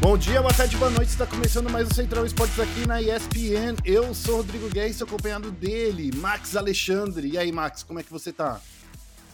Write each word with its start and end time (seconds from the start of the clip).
Bom 0.00 0.18
dia, 0.18 0.42
boa 0.42 0.52
tarde, 0.52 0.76
boa 0.76 0.90
noite. 0.90 1.08
Está 1.10 1.26
começando 1.26 1.70
mais 1.70 1.88
o 1.88 1.94
Central 1.94 2.26
Esportes 2.26 2.60
aqui 2.60 2.86
na 2.86 3.00
ESPN. 3.00 3.76
Eu 3.84 4.12
sou 4.14 4.38
Rodrigo 4.38 4.68
Guerra 4.68 4.88
e 4.88 5.02
acompanhado 5.02 5.50
dele, 5.50 6.10
Max 6.16 6.56
Alexandre. 6.56 7.28
E 7.28 7.38
aí, 7.38 7.52
Max, 7.52 7.82
como 7.82 7.98
é 7.98 8.02
que 8.02 8.10
você 8.10 8.32
tá? 8.32 8.60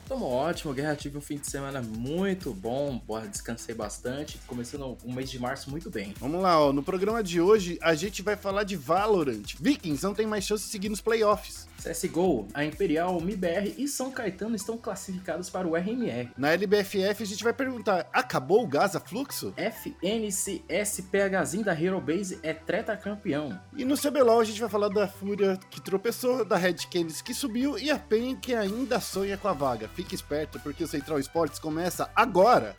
Tamo 0.09 0.27
ótimo, 0.27 0.73
Guerra. 0.73 0.97
Tive 0.97 1.19
um 1.19 1.21
fim 1.21 1.37
de 1.37 1.47
semana 1.47 1.83
muito 1.83 2.55
bom, 2.55 2.99
porra, 2.99 3.29
descansei 3.29 3.75
bastante. 3.75 4.39
Começando 4.47 4.97
o 5.05 5.13
mês 5.13 5.31
de 5.31 5.39
março 5.39 5.71
muito 5.71 5.91
bem. 5.91 6.15
Vamos 6.19 6.41
lá, 6.41 6.59
ó. 6.59 6.73
No 6.73 6.83
programa 6.83 7.23
de 7.23 7.41
hoje, 7.41 7.79
a 7.83 7.95
gente 7.95 8.23
vai 8.23 8.35
falar 8.35 8.65
de 8.65 8.75
Valorant. 8.75 9.55
Vikings 9.61 10.03
não 10.03 10.15
tem 10.15 10.27
mais 10.27 10.45
chance 10.45 10.65
de 10.65 10.71
seguir 10.71 10.89
nos 10.89 11.03
playoffs. 11.03 11.68
CSGO, 11.83 12.49
a 12.53 12.65
Imperial, 12.65 13.17
o 13.17 13.23
MIBR 13.23 13.75
e 13.79 13.87
São 13.87 14.11
Caetano 14.11 14.57
estão 14.57 14.77
classificados 14.77 15.49
para 15.49 15.67
o 15.67 15.77
RMR. 15.77 16.31
Na 16.37 16.53
LBFF 16.53 17.23
a 17.23 17.27
gente 17.27 17.45
vai 17.45 17.53
perguntar: 17.53 18.09
acabou 18.13 18.65
o 18.65 18.67
Gaza 18.67 19.01
Fluxo? 19.01 19.55
FNC 19.57 20.63
SPHzinho 20.69 21.65
da 21.65 21.73
Hero 21.73 22.01
Base 22.01 22.39
é 22.43 22.53
treta 22.53 22.97
campeão. 22.97 23.59
E 23.77 23.85
no 23.85 23.97
CBLOL 23.97 24.41
a 24.41 24.45
gente 24.45 24.61
vai 24.61 24.69
falar 24.69 24.89
da 24.89 25.07
Fúria 25.07 25.59
que 25.71 25.81
tropeçou, 25.81 26.45
da 26.45 26.57
Red 26.57 26.75
Canids 26.91 27.23
que 27.23 27.33
subiu 27.33 27.79
e 27.79 27.91
a 27.91 27.99
PEN 27.99 28.37
que 28.37 28.55
ainda 28.55 29.01
sonha 29.01 29.37
com 29.37 29.49
a 29.49 29.53
vaga. 29.53 29.89
Fique 29.89 30.15
esperto 30.15 30.59
porque 30.61 30.83
o 30.85 30.89
Central 30.89 31.19
Esportes 31.19 31.59
começa 31.59 32.11
agora. 32.15 32.75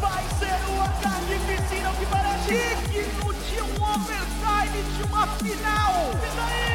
Vai 0.00 0.24
ser 0.38 0.58
o 0.70 0.80
ataque 0.80 1.34
piscina 1.46 1.92
que 1.98 2.06
parece 2.06 2.90
de 2.90 3.49
de 4.96 5.02
uma 5.04 5.26
final. 5.38 6.10
E 6.22 6.36
daí? 6.36 6.70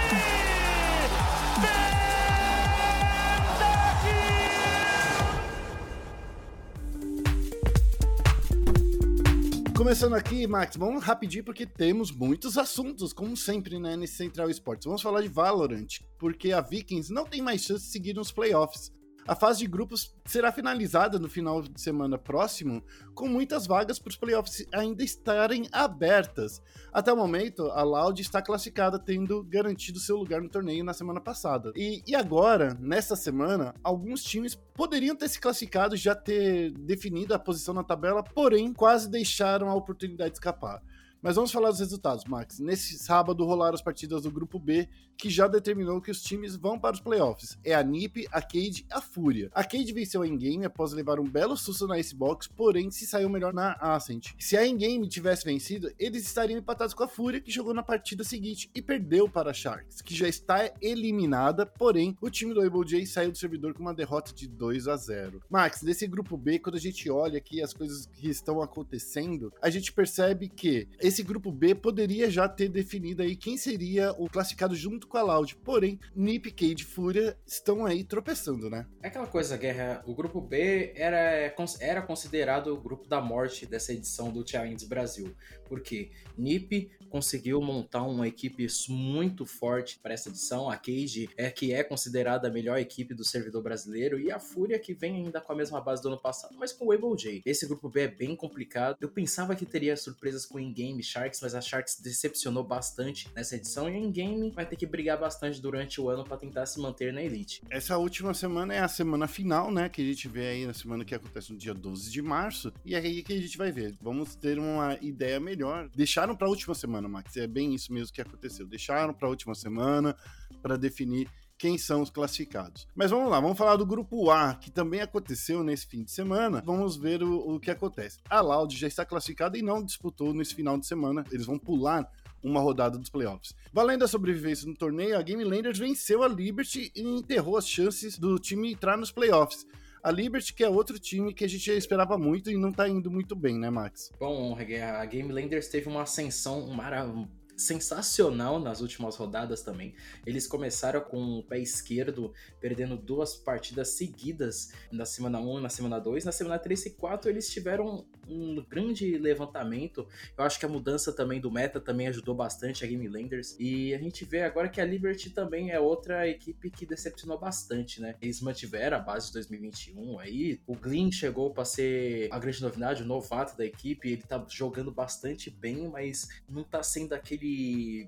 Começando 9.86 10.14
aqui, 10.16 10.48
Max, 10.48 10.78
vamos 10.78 11.04
rapidinho 11.04 11.44
porque 11.44 11.66
temos 11.66 12.10
muitos 12.10 12.58
assuntos, 12.58 13.14
como 13.14 13.38
sempre, 13.38 13.78
né, 13.78 13.96
nesse 13.96 14.16
Central 14.16 14.50
Esportes. 14.50 14.86
Vamos 14.86 15.02
falar 15.02 15.22
de 15.22 15.28
Valorant, 15.28 16.00
porque 16.18 16.54
a 16.54 16.62
Vikings 16.62 17.14
não 17.14 17.26
tem 17.26 17.42
mais 17.42 17.62
chance 17.62 17.86
de 17.86 17.92
seguir 17.92 18.16
nos 18.16 18.32
playoffs. 18.32 18.92
A 19.28 19.34
fase 19.34 19.60
de 19.60 19.68
grupos 19.68 20.14
será 20.24 20.52
finalizada 20.52 21.18
no 21.18 21.28
final 21.28 21.64
de 21.64 21.82
semana 21.82 22.16
próximo, 22.16 22.84
com 23.16 23.28
muitas 23.28 23.66
vagas 23.66 23.98
para 23.98 24.12
os 24.12 24.16
playoffs 24.16 24.68
ainda 24.72 25.04
estarem 25.04 25.68
abertas. 25.72 26.62
Até 26.94 27.12
o 27.12 27.18
momento, 27.18 27.72
a 27.72 27.82
Loud 27.82 28.22
está 28.22 28.40
classificada, 28.40 29.00
tendo 29.00 29.42
garantido 29.44 30.00
seu 30.00 30.18
lugar 30.18 30.44
no 30.44 30.50
torneio 30.50 30.84
na 30.84 30.94
semana 30.94 31.20
passada. 31.20 31.72
E, 31.76 32.04
e 32.06 32.14
agora, 32.14 32.78
nesta 32.80 33.16
semana, 33.16 33.74
alguns 33.84 34.24
times 34.24 34.54
poderiam 34.76 35.16
ter 35.16 35.28
se 35.28 35.42
classificado, 35.42 35.98
já 35.98 36.14
ter 36.14 36.70
definido 36.72 37.34
a 37.34 37.40
posição 37.40 37.74
na 37.74 37.84
tabela, 37.84 38.22
porém 38.22 38.72
quase 38.74 39.10
deixaram 39.10 39.70
a 39.70 39.74
oportunidade 39.74 40.36
escapar. 40.36 40.84
Mas 41.26 41.38
vamos 41.38 41.52
falar 41.52 41.72
dos 41.72 41.80
resultados, 41.80 42.24
Max. 42.26 42.60
Nesse 42.60 43.00
sábado 43.00 43.44
rolaram 43.44 43.74
as 43.74 43.82
partidas 43.82 44.22
do 44.22 44.30
grupo 44.30 44.60
B, 44.60 44.88
que 45.18 45.28
já 45.28 45.48
determinou 45.48 46.00
que 46.00 46.12
os 46.12 46.22
times 46.22 46.56
vão 46.56 46.78
para 46.78 46.94
os 46.94 47.00
playoffs. 47.00 47.58
É 47.64 47.74
a 47.74 47.82
NiP, 47.82 48.28
a 48.32 48.40
Cade 48.44 48.86
e 48.88 48.94
a 48.94 49.02
Fúria. 49.02 49.50
A 49.52 49.64
Cade 49.64 49.92
venceu 49.92 50.22
a 50.22 50.28
Endgame 50.28 50.66
após 50.66 50.94
levar 50.94 51.20
um 51.20 51.24
belo 51.24 51.58
susto 51.58 51.88
na 51.88 51.98
Icebox, 51.98 52.48
porém 52.50 52.92
se 52.92 53.08
saiu 53.08 53.28
melhor 53.28 53.52
na 53.56 53.72
Ascent. 53.80 54.34
Se 54.38 54.56
a 54.56 54.68
Endgame 54.68 55.10
tivesse 55.10 55.44
vencido, 55.44 55.92
eles 55.98 56.28
estariam 56.28 56.60
empatados 56.60 56.94
com 56.94 57.04
a 57.04 57.08
Fúria, 57.08 57.42
que 57.42 57.52
jogou 57.52 57.74
na 57.74 57.82
partida 57.82 58.24
seguinte 58.24 58.70
e 58.76 58.80
perdeu 58.80 59.28
para 59.28 59.50
a 59.50 59.54
Sharks, 59.54 60.04
que 60.04 60.14
já 60.14 60.28
está 60.28 60.72
eliminada, 60.80 61.66
porém 61.66 62.16
o 62.22 62.30
time 62.30 62.54
do 62.54 62.62
Able 62.62 62.86
J 62.86 63.04
saiu 63.08 63.32
do 63.32 63.38
servidor 63.40 63.74
com 63.74 63.82
uma 63.82 63.96
derrota 63.96 64.32
de 64.32 64.48
2 64.48 64.88
a 64.88 64.96
0. 64.96 65.42
Max, 65.50 65.82
nesse 65.82 66.06
grupo 66.06 66.38
B, 66.38 66.60
quando 66.60 66.76
a 66.76 66.80
gente 66.80 67.10
olha 67.10 67.40
aqui 67.40 67.64
as 67.64 67.74
coisas 67.74 68.06
que 68.06 68.30
estão 68.30 68.62
acontecendo, 68.62 69.52
a 69.60 69.72
gente 69.72 69.92
percebe 69.92 70.50
que 70.50 70.88
esse 71.00 71.15
grupo 71.24 71.52
B 71.52 71.76
poderia 71.76 72.30
já 72.30 72.48
ter 72.48 72.70
definido 72.70 73.22
aí 73.22 73.36
quem 73.36 73.58
seria 73.58 74.12
o 74.18 74.30
classificado 74.30 74.76
junto 74.76 75.08
com 75.08 75.18
a 75.18 75.22
Loud. 75.22 75.56
Porém, 75.58 76.00
Nip, 76.16 76.52
Cade 76.52 76.84
e 76.84 76.86
Fúria 76.86 77.38
estão 77.46 77.86
aí 77.86 78.04
tropeçando, 78.04 78.70
né? 78.70 78.86
É 79.02 79.08
aquela 79.08 79.28
coisa, 79.28 79.58
Guerra, 79.58 80.04
o 80.06 80.14
grupo 80.14 80.42
B 80.42 80.94
era, 80.96 81.54
era 81.80 82.02
considerado 82.02 82.68
o 82.68 82.82
grupo 82.82 83.08
da 83.08 83.22
morte 83.22 83.66
dessa 83.66 83.94
edição 83.94 84.32
do 84.32 84.48
Challenge 84.48 84.86
Brasil. 84.86 85.34
Porque 85.68 86.12
Nip 86.38 86.92
conseguiu 87.10 87.62
montar 87.62 88.04
uma 88.04 88.28
equipe 88.28 88.68
muito 88.90 89.46
forte 89.46 89.98
para 90.00 90.14
essa 90.14 90.30
edição. 90.30 90.70
A 90.70 90.76
Cage 90.76 91.30
é 91.38 91.50
que 91.50 91.74
é 91.74 91.84
considerada 91.84 92.48
a 92.48 92.52
melhor 92.52 92.78
equipe 92.78 93.14
do 93.14 93.24
servidor 93.24 93.64
brasileiro 93.64 94.20
e 94.20 94.32
a 94.32 94.40
Fúria 94.40 94.78
que 94.78 94.94
vem 94.94 95.16
ainda 95.16 95.40
com 95.40 95.54
a 95.54 95.56
mesma 95.56 95.80
base 95.80 96.02
do 96.02 96.10
ano 96.10 96.20
passado, 96.20 96.56
mas 96.58 96.74
com 96.74 96.88
o 96.88 96.92
Able 96.92 97.16
J. 97.16 97.42
Esse 97.46 97.66
grupo 97.66 97.90
B 97.90 98.02
é 98.02 98.08
bem 98.08 98.36
complicado. 98.36 98.98
Eu 99.00 99.10
pensava 99.10 99.56
que 99.56 99.66
teria 99.66 99.96
surpresas 99.96 100.46
com 100.46 100.60
in-game 100.60 101.02
Sharks, 101.02 101.40
mas 101.42 101.56
a 101.56 101.62
Sharks 101.62 102.02
decepcionou 102.02 102.64
bastante 102.64 103.30
nessa 103.34 103.56
edição 103.56 103.90
e 103.90 103.96
a 103.96 103.98
in-game 104.00 104.52
vai 104.52 104.66
ter 104.66 104.76
que 104.76 104.86
brigar 104.86 105.18
bastante 105.18 105.62
durante 105.62 106.02
o 106.02 106.10
ano 106.10 106.24
para 106.24 106.38
tentar 106.38 106.66
se 106.66 106.80
manter 106.80 107.14
na 107.14 107.24
elite. 107.24 107.62
Essa 107.70 107.98
última 107.98 108.34
semana 108.34 108.74
é 108.74 108.80
a 108.80 108.88
semana 108.88 109.28
final, 109.28 109.72
né, 109.72 109.88
que 109.88 110.02
a 110.02 110.06
gente 110.06 110.28
vê 110.28 110.48
aí 110.48 110.66
na 110.66 110.74
semana 110.74 111.06
que 111.06 111.16
acontece 111.16 111.52
no 111.52 111.58
dia 111.58 111.74
12 111.74 112.12
de 112.12 112.22
março, 112.22 112.74
e 112.84 112.94
é 112.94 112.98
aí 112.98 113.24
que 113.24 113.34
a 113.34 113.38
gente 113.38 113.58
vai 113.58 113.72
ver. 113.72 113.96
Vamos 114.02 114.36
ter 114.36 114.60
uma 114.60 114.98
ideia 115.02 115.40
melhor. 115.40 115.55
Deixaram 115.96 116.36
para 116.36 116.48
a 116.48 116.50
última 116.50 116.76
semana, 116.76 117.08
Max, 117.08 117.38
é 117.38 117.48
bem 117.48 117.74
isso 117.74 117.94
mesmo 117.94 118.14
que 118.14 118.22
aconteceu. 118.22 118.66
Deixaram 118.66 119.14
para 119.14 119.28
a 119.28 119.32
última 119.32 119.56
semana 119.56 120.16
para 120.62 120.78
definir 120.78 121.30
quem 121.58 121.78
são 121.78 122.02
os 122.02 122.10
classificados. 122.10 122.88
Mas 122.94 123.12
vamos 123.12 123.30
lá, 123.30 123.40
vamos 123.40 123.58
falar 123.58 123.76
do 123.78 123.86
grupo 123.86 124.30
A, 124.30 124.56
que 124.56 124.70
também 124.70 125.02
aconteceu 125.02 125.64
nesse 125.64 125.88
fim 125.88 126.04
de 126.04 126.12
semana. 126.12 126.62
Vamos 126.66 126.98
ver 126.98 127.24
o, 127.24 127.56
o 127.56 127.60
que 127.60 127.72
acontece. 127.72 128.20
A 128.30 128.42
Loud 128.42 128.76
já 128.76 128.88
está 128.88 129.06
classificada 129.06 129.58
e 129.58 129.62
não 129.62 129.84
disputou 129.84 130.34
nesse 130.34 130.54
final 130.54 130.78
de 130.78 130.86
semana. 130.86 131.24
Eles 131.32 131.46
vão 131.46 131.58
pular 131.58 132.10
uma 132.44 132.60
rodada 132.60 132.98
dos 132.98 133.10
playoffs. 133.10 133.56
Valendo 133.74 134.04
a 134.04 134.08
sobrevivência 134.08 134.68
no 134.68 134.76
torneio, 134.76 135.18
a 135.18 135.22
Game 135.22 135.44
Landers 135.44 135.80
venceu 135.80 136.22
a 136.22 136.28
Liberty 136.28 136.92
e 136.96 137.02
enterrou 137.02 137.58
as 137.58 137.68
chances 137.68 138.20
do 138.20 138.38
time 138.38 138.72
entrar 138.72 138.98
nos 138.98 139.12
playoffs. 139.12 139.66
A 140.06 140.12
Liberty, 140.12 140.54
que 140.54 140.64
é 140.64 140.70
outro 140.70 141.00
time 141.00 141.34
que 141.34 141.44
a 141.44 141.50
gente 141.50 141.72
esperava 141.72 142.16
muito 142.16 142.52
e 142.52 142.56
não 142.56 142.72
tá 142.72 142.88
indo 142.88 143.10
muito 143.10 143.36
bem, 143.36 143.58
né, 143.58 143.72
Max? 143.72 144.12
Bom, 144.20 144.56
a 144.56 145.06
Game 145.06 145.34
Landers 145.34 145.68
teve 145.68 145.90
uma 145.90 146.04
ascensão 146.04 146.68
maravilhosa 146.68 147.28
sensacional 147.56 148.60
nas 148.60 148.82
últimas 148.82 149.16
rodadas 149.16 149.62
também. 149.62 149.94
Eles 150.26 150.48
começaram 150.48 151.02
com 151.02 151.40
o 151.40 151.44
pé 151.44 151.60
esquerdo, 151.60 152.34
perdendo 152.60 152.98
duas 152.98 153.36
partidas 153.36 153.90
seguidas 153.90 154.72
na 154.92 155.06
semana 155.06 155.40
1 155.40 155.60
e 155.60 155.62
na 155.62 155.70
semana 155.70 156.00
2. 156.00 156.26
Na 156.26 156.32
semana 156.32 156.60
3 156.60 156.88
e 156.88 156.90
4 156.92 157.30
eles 157.30 157.50
tiveram 157.50 158.06
um 158.28 158.64
grande 158.68 159.18
levantamento. 159.18 160.08
Eu 160.38 160.44
acho 160.44 160.60
que 160.60 160.66
a 160.66 160.70
mudança 160.70 161.14
também 161.14 161.40
do 161.40 161.52
meta 161.52 161.80
também 161.80 162.08
ajudou 162.08 162.36
bastante 162.36 162.84
a 162.84 162.88
Game 162.88 163.08
Landers. 163.08 163.56
E 163.60 163.94
a 163.94 164.00
gente 164.00 164.26
vê 164.26 164.42
agora 164.42 164.70
que 164.70 164.82
a 164.82 164.86
Liberty 164.86 165.30
também 165.30 165.72
é 165.72 165.80
outra 165.80 166.28
equipe 166.28 166.70
que 166.70 166.86
decepcionou 166.86 167.38
bastante, 167.38 168.02
né? 168.02 168.16
Eles 168.22 168.42
mantiveram 168.42 168.98
a 168.98 169.00
base 169.00 169.28
de 169.28 169.34
2021 169.34 170.20
aí. 170.20 170.60
O 170.66 170.76
Glyn 170.76 171.12
chegou 171.12 171.52
para 171.52 171.66
ser 171.66 172.28
a 172.32 172.40
grande 172.40 172.62
novidade, 172.62 173.04
o 173.04 173.06
novato 173.06 173.58
da 173.58 173.66
equipe. 173.66 174.10
Ele 174.10 174.24
tá 174.24 174.44
jogando 174.50 174.92
bastante 174.92 175.50
bem, 175.50 175.88
mas 175.88 176.28
não 176.50 176.64
tá 176.64 176.82
sendo 176.82 177.14
aquele 177.14 177.45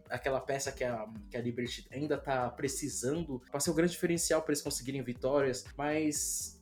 aquela 0.10 0.40
peça 0.40 0.72
que 0.72 0.84
a, 0.84 1.08
que 1.30 1.38
a 1.38 1.42
Liberty 1.42 1.86
ainda 1.92 2.18
tá 2.18 2.50
precisando 2.50 3.42
para 3.52 3.60
ser 3.60 3.72
o 3.72 3.74
grande 3.74 3.92
diferencial 3.94 4.42
para 4.42 4.52
eles 4.52 4.62
conseguirem 4.62 5.02
vitórias. 5.02 5.66
Mas 5.78 6.58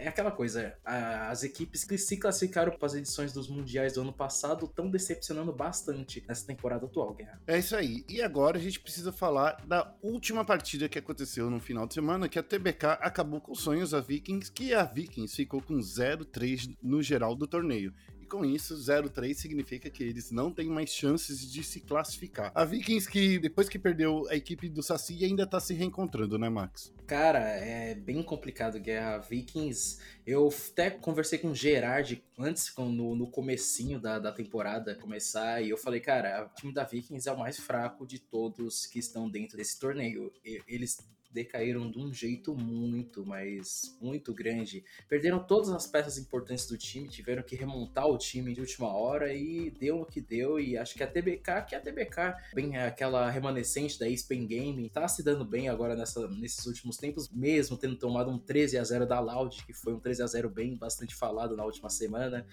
é 0.00 0.08
aquela 0.08 0.30
coisa, 0.30 0.74
as 0.82 1.44
equipes 1.44 1.84
que 1.84 1.98
se 1.98 2.16
classificaram 2.16 2.72
para 2.72 2.86
as 2.86 2.94
edições 2.94 3.34
dos 3.34 3.48
mundiais 3.48 3.92
do 3.92 4.00
ano 4.00 4.12
passado 4.12 4.64
estão 4.64 4.90
decepcionando 4.90 5.52
bastante 5.52 6.24
nessa 6.26 6.46
temporada 6.46 6.86
atual, 6.86 7.12
Guerra. 7.12 7.38
É 7.46 7.58
isso 7.58 7.76
aí. 7.76 8.02
E 8.08 8.22
agora 8.22 8.56
a 8.56 8.60
gente 8.60 8.80
precisa 8.80 9.12
falar 9.12 9.62
da 9.66 9.94
última 10.02 10.42
partida 10.42 10.88
que 10.88 10.98
aconteceu 10.98 11.50
no 11.50 11.60
final 11.60 11.86
de 11.86 11.92
semana, 11.92 12.30
que 12.30 12.38
a 12.38 12.42
TBK 12.42 12.86
acabou 13.00 13.42
com 13.42 13.52
os 13.52 13.60
sonhos 13.60 13.90
da 13.90 14.00
Vikings, 14.00 14.50
que 14.50 14.72
a 14.72 14.84
Vikings 14.84 15.36
ficou 15.36 15.60
com 15.60 15.74
0-3 15.74 16.76
no 16.82 17.02
geral 17.02 17.34
do 17.36 17.46
torneio 17.46 17.92
com 18.30 18.44
isso, 18.44 18.74
0-3 18.76 19.34
significa 19.34 19.90
que 19.90 20.04
eles 20.04 20.30
não 20.30 20.52
têm 20.52 20.68
mais 20.68 20.90
chances 20.90 21.50
de 21.50 21.64
se 21.64 21.80
classificar. 21.80 22.52
A 22.54 22.64
Vikings, 22.64 23.10
que 23.10 23.38
depois 23.38 23.68
que 23.68 23.78
perdeu 23.78 24.26
a 24.30 24.36
equipe 24.36 24.68
do 24.68 24.82
Saci, 24.82 25.24
ainda 25.24 25.46
tá 25.46 25.58
se 25.58 25.74
reencontrando, 25.74 26.38
né, 26.38 26.48
Max? 26.48 26.94
Cara, 27.06 27.40
é 27.40 27.94
bem 27.94 28.22
complicado, 28.22 28.78
Guerra. 28.78 29.18
Vikings, 29.18 29.98
eu 30.24 30.48
até 30.70 30.90
conversei 30.90 31.38
com 31.38 31.48
o 31.48 31.54
Gerard 31.54 32.22
antes, 32.38 32.72
no, 32.78 33.16
no 33.16 33.28
comecinho 33.28 34.00
da, 34.00 34.20
da 34.20 34.30
temporada 34.30 34.94
começar, 34.94 35.60
e 35.60 35.70
eu 35.70 35.76
falei, 35.76 36.00
cara, 36.00 36.46
o 36.46 36.54
time 36.54 36.72
da 36.72 36.84
Vikings 36.84 37.28
é 37.28 37.32
o 37.32 37.38
mais 37.38 37.58
fraco 37.58 38.06
de 38.06 38.20
todos 38.20 38.86
que 38.86 39.00
estão 39.00 39.28
dentro 39.28 39.56
desse 39.56 39.78
torneio. 39.78 40.32
Eles 40.68 40.98
decaíram 41.32 41.90
de 41.90 41.98
um 41.98 42.12
jeito 42.12 42.54
muito, 42.54 43.24
mas 43.24 43.96
muito 44.00 44.34
grande. 44.34 44.84
Perderam 45.08 45.38
todas 45.38 45.70
as 45.70 45.86
peças 45.86 46.18
importantes 46.18 46.66
do 46.66 46.76
time, 46.76 47.08
tiveram 47.08 47.42
que 47.42 47.56
remontar 47.56 48.06
o 48.06 48.18
time 48.18 48.52
de 48.52 48.60
última 48.60 48.88
hora 48.88 49.32
e 49.32 49.70
deu 49.70 50.00
o 50.00 50.06
que 50.06 50.20
deu. 50.20 50.58
E 50.58 50.76
acho 50.76 50.94
que 50.94 51.02
a 51.02 51.06
TBK, 51.06 51.66
que 51.68 51.74
a 51.74 51.80
TBK, 51.80 52.34
bem 52.54 52.76
aquela 52.76 53.30
remanescente 53.30 53.98
da 53.98 54.08
Spain 54.10 54.46
Game, 54.46 54.88
tá 54.90 55.06
se 55.08 55.22
dando 55.22 55.44
bem 55.44 55.68
agora 55.68 55.94
nessa, 55.94 56.26
nesses 56.28 56.66
últimos 56.66 56.96
tempos, 56.96 57.28
mesmo 57.28 57.76
tendo 57.76 57.96
tomado 57.96 58.30
um 58.30 58.38
13 58.38 58.78
a 58.78 58.84
0 58.84 59.06
da 59.06 59.20
Loud, 59.20 59.64
que 59.64 59.72
foi 59.72 59.94
um 59.94 60.00
13 60.00 60.22
a 60.22 60.26
0 60.26 60.50
bem 60.50 60.76
bastante 60.76 61.14
falado 61.14 61.56
na 61.56 61.64
última 61.64 61.88
semana. 61.88 62.46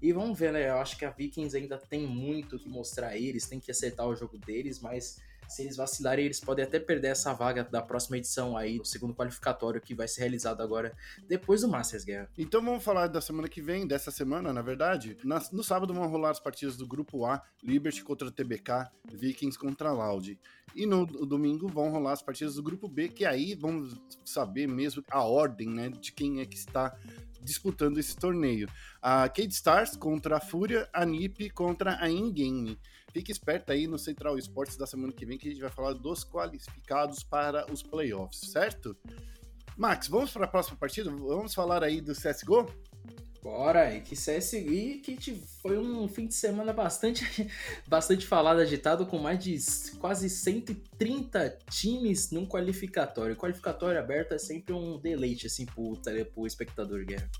E 0.00 0.12
vamos 0.12 0.38
ver, 0.38 0.52
né? 0.52 0.68
Eu 0.68 0.76
acho 0.78 0.98
que 0.98 1.04
a 1.04 1.10
Vikings 1.10 1.56
ainda 1.56 1.78
tem 1.78 2.06
muito 2.06 2.58
que 2.58 2.68
mostrar 2.68 3.08
a 3.08 3.16
eles, 3.16 3.48
tem 3.48 3.58
que 3.58 3.70
acertar 3.70 4.06
o 4.06 4.14
jogo 4.14 4.36
deles, 4.36 4.78
mas 4.78 5.18
se 5.48 5.62
eles 5.62 5.76
vacilarem, 5.76 6.24
eles 6.24 6.40
podem 6.40 6.64
até 6.64 6.78
perder 6.78 7.08
essa 7.08 7.32
vaga 7.32 7.64
da 7.64 7.82
próxima 7.82 8.18
edição 8.18 8.56
aí, 8.56 8.78
do 8.78 8.86
segundo 8.86 9.14
qualificatório 9.14 9.80
que 9.80 9.94
vai 9.94 10.08
ser 10.08 10.22
realizado 10.22 10.62
agora 10.62 10.96
depois 11.28 11.60
do 11.60 11.68
Masters 11.68 12.04
Guerra. 12.04 12.28
Então 12.36 12.62
vamos 12.62 12.82
falar 12.82 13.06
da 13.06 13.20
semana 13.20 13.48
que 13.48 13.62
vem, 13.62 13.86
dessa 13.86 14.10
semana, 14.10 14.52
na 14.52 14.62
verdade. 14.62 15.16
no 15.52 15.62
sábado 15.62 15.94
vão 15.94 16.06
rolar 16.08 16.30
as 16.30 16.40
partidas 16.40 16.76
do 16.76 16.86
grupo 16.86 17.24
A, 17.24 17.42
Liberty 17.62 18.02
contra 18.02 18.30
TBK, 18.30 18.88
Vikings 19.12 19.58
contra 19.58 19.92
Loud. 19.92 20.38
E 20.74 20.86
no 20.86 21.06
domingo 21.06 21.68
vão 21.68 21.90
rolar 21.90 22.12
as 22.12 22.22
partidas 22.22 22.56
do 22.56 22.62
grupo 22.62 22.88
B, 22.88 23.08
que 23.08 23.24
aí 23.24 23.54
vamos 23.54 24.00
saber 24.24 24.66
mesmo 24.66 25.04
a 25.10 25.22
ordem, 25.22 25.68
né, 25.68 25.88
de 25.88 26.10
quem 26.10 26.40
é 26.40 26.46
que 26.46 26.56
está 26.56 26.96
disputando 27.44 27.98
esse 27.98 28.16
torneio. 28.16 28.68
A 29.00 29.28
Cade 29.28 29.52
Stars 29.52 29.96
contra 29.96 30.38
a 30.38 30.40
Fúria, 30.40 30.88
a 30.92 31.04
NiP 31.04 31.50
contra 31.50 32.02
a 32.02 32.08
InGame. 32.08 32.78
Fique 33.14 33.30
esperto 33.30 33.70
aí 33.70 33.86
no 33.86 33.96
Central 33.96 34.36
Esportes 34.36 34.76
da 34.76 34.88
semana 34.88 35.12
que 35.12 35.24
vem 35.24 35.38
que 35.38 35.46
a 35.46 35.50
gente 35.52 35.60
vai 35.60 35.70
falar 35.70 35.92
dos 35.92 36.24
qualificados 36.24 37.22
para 37.22 37.64
os 37.72 37.80
playoffs, 37.80 38.50
certo? 38.50 38.96
Max, 39.76 40.08
vamos 40.08 40.32
para 40.32 40.46
a 40.46 40.48
próxima 40.48 40.76
partida? 40.76 41.12
Vamos 41.12 41.54
falar 41.54 41.84
aí 41.84 42.00
do 42.00 42.12
CSGO? 42.12 42.68
Bora, 43.40 43.94
e 43.94 44.00
que 44.00 44.16
CSGO 44.16 45.00
que 45.00 45.40
foi 45.62 45.78
um 45.78 46.08
fim 46.08 46.26
de 46.26 46.34
semana 46.34 46.72
bastante, 46.72 47.24
bastante 47.86 48.26
falado, 48.26 48.58
agitado, 48.58 49.06
com 49.06 49.18
mais 49.18 49.38
de 49.38 49.60
quase 50.00 50.28
130 50.28 51.56
times 51.70 52.32
num 52.32 52.44
qualificatório. 52.44 53.36
qualificatório 53.36 54.00
aberto 54.00 54.32
é 54.32 54.38
sempre 54.38 54.74
um 54.74 54.98
deleite, 54.98 55.46
assim, 55.46 55.66
pro, 55.66 55.96
pro 56.32 56.48
espectador, 56.48 57.04
Guerra. 57.04 57.30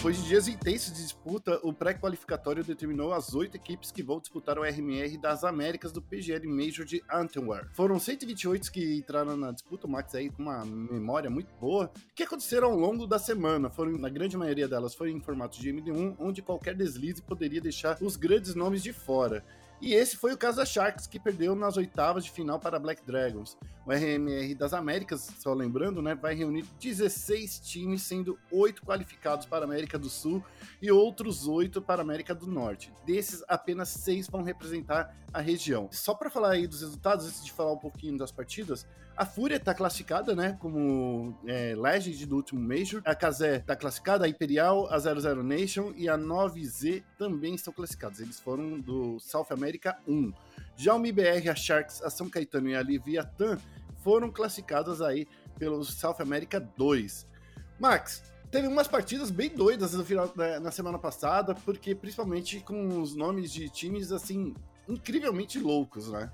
Depois 0.00 0.16
de 0.16 0.28
dias 0.28 0.48
intensos 0.48 0.94
de 0.94 1.02
disputa, 1.02 1.60
o 1.62 1.74
pré-qualificatório 1.74 2.64
determinou 2.64 3.12
as 3.12 3.34
oito 3.34 3.56
equipes 3.56 3.92
que 3.92 4.02
vão 4.02 4.18
disputar 4.18 4.58
o 4.58 4.62
RMR 4.62 5.18
das 5.18 5.44
Américas 5.44 5.92
do 5.92 6.00
PGL 6.00 6.48
Major 6.48 6.86
de 6.86 7.02
Antwerp. 7.12 7.68
Foram 7.74 7.98
128 7.98 8.72
que 8.72 8.96
entraram 8.96 9.36
na 9.36 9.52
disputa, 9.52 9.86
o 9.86 9.90
Max 9.90 10.14
aí 10.14 10.30
com 10.30 10.44
uma 10.44 10.64
memória 10.64 11.28
muito 11.28 11.52
boa, 11.60 11.92
que 12.14 12.22
aconteceram 12.22 12.70
ao 12.70 12.78
longo 12.78 13.06
da 13.06 13.18
semana. 13.18 13.68
Foram, 13.68 13.92
na 13.98 14.08
grande 14.08 14.38
maioria 14.38 14.66
delas, 14.66 14.94
foi 14.94 15.10
em 15.10 15.20
formato 15.20 15.60
de 15.60 15.70
MD1, 15.70 16.16
onde 16.18 16.40
qualquer 16.40 16.74
deslize 16.74 17.20
poderia 17.20 17.60
deixar 17.60 17.98
os 18.00 18.16
grandes 18.16 18.54
nomes 18.54 18.82
de 18.82 18.94
fora. 18.94 19.44
E 19.82 19.94
esse 19.94 20.16
foi 20.16 20.32
o 20.32 20.38
caso 20.38 20.58
da 20.58 20.64
Sharks, 20.64 21.06
que 21.06 21.18
perdeu 21.18 21.54
nas 21.54 21.76
oitavas 21.76 22.24
de 22.24 22.30
final 22.30 22.58
para 22.58 22.78
Black 22.78 23.04
Dragons. 23.04 23.56
O 23.90 23.92
RMR 23.92 24.54
das 24.54 24.72
Américas, 24.72 25.28
só 25.40 25.52
lembrando, 25.52 26.00
né, 26.00 26.14
vai 26.14 26.32
reunir 26.32 26.64
16 26.80 27.58
times, 27.58 28.02
sendo 28.02 28.38
8 28.48 28.82
qualificados 28.82 29.46
para 29.46 29.64
a 29.64 29.68
América 29.68 29.98
do 29.98 30.08
Sul 30.08 30.44
e 30.80 30.92
outros 30.92 31.48
8 31.48 31.82
para 31.82 32.00
a 32.00 32.04
América 32.04 32.32
do 32.32 32.46
Norte. 32.46 32.92
Desses, 33.04 33.42
apenas 33.48 33.88
6 33.88 34.28
vão 34.28 34.44
representar 34.44 35.12
a 35.32 35.40
região. 35.40 35.88
Só 35.90 36.14
para 36.14 36.30
falar 36.30 36.50
aí 36.50 36.68
dos 36.68 36.82
resultados, 36.82 37.26
antes 37.26 37.44
de 37.44 37.50
falar 37.50 37.72
um 37.72 37.78
pouquinho 37.78 38.16
das 38.16 38.30
partidas, 38.30 38.86
a 39.16 39.26
Fúria 39.26 39.56
está 39.56 39.74
classificada, 39.74 40.36
né, 40.36 40.56
como 40.60 41.36
é, 41.44 41.74
Legend 41.74 42.26
do 42.26 42.36
último 42.36 42.60
Major. 42.60 43.02
A 43.04 43.14
Kazé 43.14 43.56
está 43.56 43.74
classificada, 43.74 44.24
a 44.24 44.28
Imperial, 44.28 44.86
a 44.88 44.98
00 45.00 45.42
Nation 45.42 45.92
e 45.96 46.08
a 46.08 46.16
9Z 46.16 47.02
também 47.18 47.56
estão 47.56 47.72
classificados. 47.72 48.20
Eles 48.20 48.38
foram 48.38 48.78
do 48.78 49.18
South 49.18 49.48
America 49.50 49.98
1. 50.06 50.32
Já 50.76 50.94
o 50.94 50.98
MIBR, 50.98 51.50
a 51.50 51.54
Sharks, 51.56 52.00
a 52.02 52.08
São 52.08 52.30
Caetano 52.30 52.68
e 52.70 52.74
a 52.76 52.80
Leviathan 52.80 53.58
foram 54.02 54.30
classificadas 54.30 55.00
aí 55.00 55.26
pelo 55.58 55.84
South 55.84 56.16
America 56.20 56.60
2. 56.60 57.26
Max, 57.78 58.22
teve 58.50 58.66
umas 58.68 58.88
partidas 58.88 59.30
bem 59.30 59.48
doidas 59.48 59.94
no 59.94 60.04
final, 60.04 60.30
né, 60.36 60.58
na 60.58 60.70
semana 60.70 60.98
passada, 60.98 61.54
porque 61.54 61.94
principalmente 61.94 62.60
com 62.60 63.00
os 63.00 63.14
nomes 63.14 63.52
de 63.52 63.68
times 63.68 64.12
assim 64.12 64.54
incrivelmente 64.88 65.58
loucos, 65.58 66.10
né? 66.10 66.30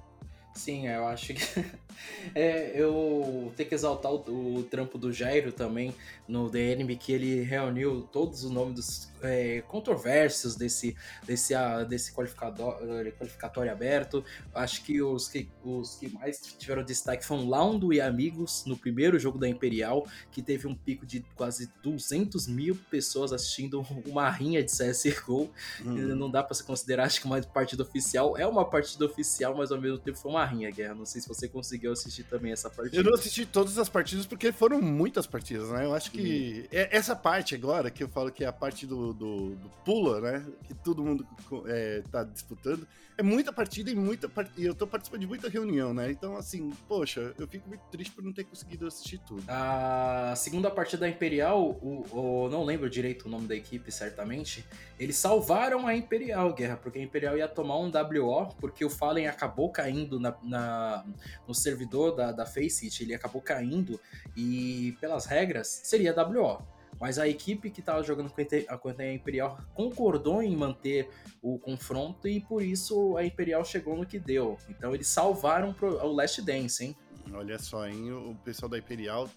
Sim, 0.57 0.89
eu 0.89 1.07
acho 1.07 1.35
que. 1.35 1.43
é, 2.35 2.73
eu 2.75 3.53
tenho 3.57 3.69
que 3.69 3.75
exaltar 3.75 4.11
o, 4.11 4.57
o, 4.57 4.63
trampo 4.63 4.97
do 4.97 5.13
Jairo 5.13 5.53
também 5.53 5.95
no 6.27 6.49
DNB, 6.49 6.97
que 6.97 7.13
ele 7.13 7.43
reuniu 7.43 8.09
todos 8.11 8.43
os 8.43 8.51
nomes 8.51 8.75
dos 8.75 9.13
é, 9.23 9.63
controversos 9.69 10.57
desse, 10.57 10.97
desse, 11.27 11.55
uh, 11.55 11.85
desse 11.87 12.13
qualificatório, 12.13 13.13
qualificatório 13.13 13.71
aberto. 13.71 14.25
Acho 14.55 14.83
que 14.83 15.03
os, 15.03 15.29
que 15.29 15.49
os 15.63 15.97
que 15.97 16.09
mais 16.09 16.41
tiveram 16.41 16.83
destaque 16.83 17.25
foram 17.25 17.49
Laundo 17.49 17.93
e 17.93 18.01
Amigos 18.01 18.65
no 18.67 18.79
primeiro 18.79 19.19
jogo 19.19 19.39
da 19.39 19.49
Imperial, 19.49 20.07
que 20.31 20.41
teve 20.41 20.67
um 20.67 20.75
pico 20.75 21.05
de 21.05 21.21
quase 21.35 21.71
200 21.83 22.47
mil 22.49 22.75
pessoas 22.91 23.33
assistindo 23.33 23.85
uma 24.07 24.31
rinha 24.31 24.63
de 24.63 24.71
CSGO. 24.73 25.51
Hum. 25.85 25.95
Não 26.17 26.31
dá 26.31 26.43
para 26.43 26.55
se 26.55 26.65
considerar, 26.65 27.05
acho 27.05 27.21
que 27.21 27.27
uma 27.27 27.43
partida 27.43 27.83
oficial. 27.83 28.39
É 28.39 28.47
uma 28.47 28.65
partida 28.65 29.05
oficial, 29.05 29.55
mas 29.55 29.71
ao 29.71 29.81
mesmo 29.81 29.99
tempo 29.99 30.17
foi 30.17 30.31
uma 30.31 30.46
rinha, 30.47 30.71
Guerra. 30.71 30.95
Não 30.95 31.05
sei 31.05 31.21
se 31.21 31.29
você 31.29 31.49
conseguiu 31.49 31.93
assistir 31.93 32.25
também 32.25 32.53
essa 32.53 32.71
partida. 32.71 32.97
Eu 32.97 33.05
não 33.05 33.15
assisti 33.15 33.45
todas 33.45 33.79
as 33.79 33.89
partidas 33.89 34.27
porque 34.27 34.53
foram 34.53 34.81
muitas 34.81 35.27
partidas, 35.27 35.69
né? 35.71 35.85
Eu 35.85 35.95
acho 35.95 36.11
que 36.11 36.65
hum. 36.65 36.69
essa 36.73 37.15
parte 37.15 37.55
agora, 37.55 37.91
que 37.91 38.03
eu 38.03 38.09
falo 38.09 38.31
que 38.31 38.45
é 38.45 38.47
a 38.47 38.53
parte 38.53 38.87
do, 38.87 39.13
do, 39.13 39.51
do 39.57 39.69
pula, 39.85 40.21
né? 40.21 40.47
Que 40.65 40.75
todo 40.75 41.03
mundo 41.03 41.27
é, 41.67 42.03
tá 42.11 42.25
disputando. 42.25 42.87
É 43.19 43.23
muita 43.23 43.51
partida 43.51 43.91
e 43.91 43.95
muita 43.95 44.29
part... 44.29 44.51
e 44.59 44.65
eu 44.67 44.75
tô 44.75 44.87
participando 44.87 45.21
de 45.21 45.27
muita 45.27 45.49
reunião, 45.49 45.95
né? 45.95 46.11
Então, 46.11 46.37
assim, 46.37 46.71
poxa, 46.87 47.33
eu 47.39 47.49
fico 47.49 47.67
muito 47.67 47.81
triste 47.91 48.13
por 48.13 48.23
não 48.23 48.31
ter 48.31 48.45
conseguido 48.45 48.87
assistir 48.87 49.19
tudo. 49.27 49.43
A 49.49 50.35
segunda 50.37 50.71
partida 50.71 51.01
da 51.01 51.09
Imperial, 51.09 51.63
o, 51.63 52.05
o, 52.13 52.49
não 52.51 52.63
lembro 52.63 52.91
direito 52.91 53.25
o 53.27 53.31
nome 53.31 53.47
da 53.49 53.57
equipe, 53.57 53.91
certamente. 53.91 54.67
Eles 55.01 55.17
salvaram 55.17 55.87
a 55.87 55.97
Imperial, 55.97 56.53
Guerra, 56.53 56.77
porque 56.77 56.99
a 56.99 57.03
Imperial 57.03 57.39
ia 57.39 57.49
tomar 57.49 57.79
um 57.79 57.91
WO, 57.91 58.55
porque 58.61 58.85
o 58.85 58.91
Fallen 58.91 59.29
acabou 59.29 59.71
caindo 59.71 60.21
na, 60.21 60.36
na 60.43 61.05
no 61.47 61.55
servidor 61.55 62.15
da, 62.15 62.33
da 62.33 62.47
Faceit, 62.47 63.03
ele 63.03 63.15
acabou 63.15 63.41
caindo 63.41 64.01
e, 64.37 64.97
pelas 65.01 65.27
regras, 65.27 65.81
seria 65.85 66.15
WO. 66.15 66.63
Mas 67.01 67.19
a 67.19 67.29
equipe 67.29 67.71
que 67.71 67.81
estava 67.81 68.03
jogando 68.03 68.31
com 68.31 68.89
a 68.89 69.13
Imperial 69.13 69.59
concordou 69.75 70.43
em 70.43 70.57
manter 70.57 71.09
o 71.43 71.59
confronto 71.59 72.27
e 72.27 72.41
por 72.41 72.63
isso 72.63 73.17
a 73.17 73.25
Imperial 73.25 73.65
chegou 73.65 73.97
no 73.97 74.07
que 74.07 74.19
deu. 74.19 74.57
Então 74.69 74.95
eles 74.95 75.07
salvaram 75.07 75.75
o 75.81 76.13
Last 76.13 76.41
Dance, 76.41 76.83
hein? 76.83 76.97
Olha 77.33 77.59
só, 77.59 77.87
hein? 77.87 78.13
O 78.13 78.35
pessoal 78.37 78.71
da 78.71 78.79
Imperial 78.79 79.29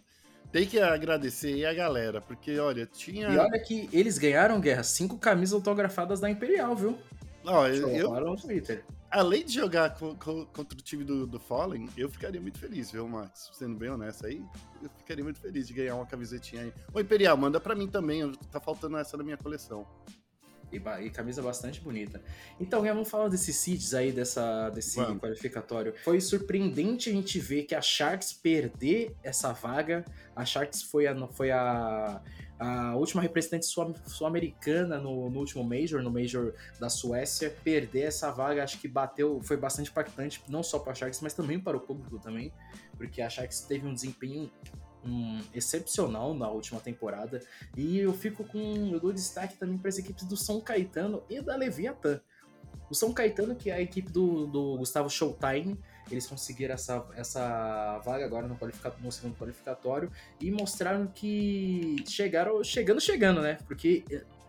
tem 0.52 0.66
que 0.66 0.80
agradecer 0.80 1.54
aí 1.54 1.66
a 1.66 1.74
galera, 1.74 2.22
porque 2.22 2.58
olha, 2.60 2.86
tinha. 2.86 3.28
E 3.30 3.38
olha 3.38 3.60
que 3.60 3.90
eles 3.92 4.18
ganharam, 4.18 4.62
Guerra, 4.62 4.84
cinco 4.84 5.18
camisas 5.18 5.54
autografadas 5.54 6.20
da 6.20 6.30
Imperial, 6.30 6.76
viu? 6.76 6.98
Ó, 7.44 7.68
eu, 7.68 7.90
eu, 7.90 8.12
no 8.12 8.38
Twitter 8.38 8.86
além 9.12 9.46
de 9.46 9.54
jogar 9.54 9.96
co 9.96 10.16
co 10.16 10.46
contra 10.48 10.78
o 10.78 10.82
time 10.82 11.04
do, 11.04 11.26
do 11.26 11.40
Fallen, 11.40 11.90
eu 11.98 12.10
ficaria 12.10 12.40
muito 12.40 12.60
feliz, 12.60 12.92
viu, 12.92 13.08
Max? 13.08 13.50
Sendo 13.54 13.76
bem 13.78 13.90
honesto 13.90 14.26
aí, 14.26 14.44
eu 14.82 14.90
ficaria 14.98 15.24
muito 15.24 15.40
feliz 15.40 15.68
de 15.68 15.74
ganhar 15.74 15.96
uma 15.96 16.06
camisetinha 16.06 16.64
aí. 16.64 16.74
Ô, 16.94 17.00
Imperial, 17.00 17.36
manda 17.38 17.60
pra 17.60 17.76
mim 17.76 17.88
também, 17.88 18.32
tá 18.52 18.60
faltando 18.60 18.98
essa 18.98 19.18
na 19.18 19.24
minha 19.24 19.38
coleção. 19.38 19.88
E, 20.72 20.78
e, 20.78 21.10
camisa 21.10 21.42
bastante 21.42 21.82
bonita. 21.82 22.22
Então, 22.60 22.84
vamos 22.84 23.10
falar 23.10 23.28
desses 23.28 23.56
seeds 23.56 23.94
aí, 23.94 24.12
dessa, 24.12 24.70
desse 24.70 24.98
vamos. 24.98 25.20
qualificatório. 25.20 25.96
Foi 26.04 26.22
surpreendente 26.22 27.10
a 27.10 27.14
gente 27.14 27.40
ver 27.40 27.64
que 27.64 27.74
a 27.74 27.82
Sharks 27.82 28.34
perder 28.34 29.16
essa 29.24 29.52
vaga. 29.52 30.06
A 30.36 30.46
Sharks 30.46 30.84
foi 30.84 31.08
a, 31.08 31.28
foi 31.30 31.50
a 31.50 32.22
a 32.60 32.94
última 32.98 33.22
representante 33.22 33.66
sul-americana 33.66 34.98
no, 34.98 35.30
no, 35.30 35.40
último 35.40 35.64
Major, 35.64 36.04
no 36.04 36.12
Major 36.12 36.54
da 36.78 36.90
Suécia, 36.90 37.56
perder 37.64 38.02
essa 38.02 38.30
vaga, 38.32 38.62
acho 38.64 38.78
que 38.80 38.88
bateu, 38.88 39.40
foi 39.42 39.56
bastante 39.56 39.90
impactante, 39.90 40.44
não 40.50 40.62
só 40.62 40.78
para 40.78 40.92
a 40.92 40.96
Sharks, 40.96 41.22
mas 41.22 41.34
também 41.34 41.58
para 41.58 41.78
o 41.78 41.80
público 41.80 42.20
também, 42.20 42.52
porque 42.98 43.22
a 43.22 43.30
Sharks 43.30 43.62
teve 43.62 43.88
um 43.88 43.94
desempenho 43.94 44.52
um, 45.06 45.40
excepcional 45.54 46.34
na 46.34 46.50
última 46.50 46.82
temporada, 46.82 47.42
e 47.78 47.98
eu 47.98 48.14
fico 48.14 48.44
com, 48.44 48.90
eu 48.92 49.00
dou 49.00 49.14
destaque 49.14 49.56
também 49.56 49.78
para 49.78 49.88
as 49.88 49.98
equipes 49.98 50.26
do 50.26 50.36
São 50.36 50.60
Caetano 50.60 51.24
e 51.30 51.42
da 51.42 51.56
Leviathan. 51.56 52.20
O 52.90 52.96
São 52.96 53.14
Caetano, 53.14 53.56
que 53.56 53.70
é 53.70 53.76
a 53.76 53.82
equipe 53.82 54.12
do, 54.12 54.48
do 54.48 54.78
Gustavo 54.78 55.10
Showtime, 55.10 55.80
eles 56.14 56.28
conseguiram 56.28 56.74
essa, 56.74 57.06
essa 57.16 58.00
vaga 58.00 58.26
agora 58.26 58.48
no, 58.48 58.58
no 59.02 59.12
segundo 59.12 59.36
qualificatório 59.36 60.12
e 60.40 60.52
mostraram 60.52 61.08
que 61.08 61.98
chegaram 62.08 62.64
chegando, 62.64 63.00
chegando, 63.00 63.42
né? 63.42 63.58
Porque 63.68 64.04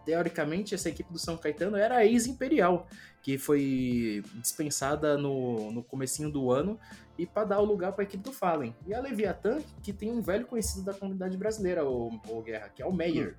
teoricamente, 0.04 0.74
essa 0.74 0.88
equipe 0.88 1.12
do 1.12 1.18
São 1.18 1.36
Caetano 1.36 1.76
era 1.76 1.98
a 1.98 2.06
ex-Imperial, 2.06 2.88
que 3.22 3.38
foi 3.38 4.24
dispensada 4.36 5.16
no, 5.16 5.70
no 5.70 5.84
comecinho 5.84 6.30
do 6.30 6.50
ano 6.50 6.78
e 7.18 7.26
para 7.26 7.44
dar 7.44 7.60
o 7.60 7.64
lugar 7.64 7.92
para 7.92 8.02
a 8.02 8.06
equipe 8.06 8.22
do 8.22 8.32
Fallen. 8.32 8.74
E 8.86 8.94
a 8.94 9.00
Leviathan, 9.00 9.60
que 9.82 9.92
tem 9.92 10.10
um 10.10 10.22
velho 10.22 10.46
conhecido 10.46 10.84
da 10.84 10.94
comunidade 10.94 11.36
brasileira, 11.36 11.84
o, 11.84 12.08
o 12.28 12.42
Guerra, 12.42 12.70
que 12.70 12.82
é 12.82 12.86
o 12.86 12.92
Meyer. 12.92 13.36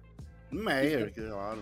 Hum. 0.52 0.64
Meyer, 0.64 1.14
claro 1.14 1.62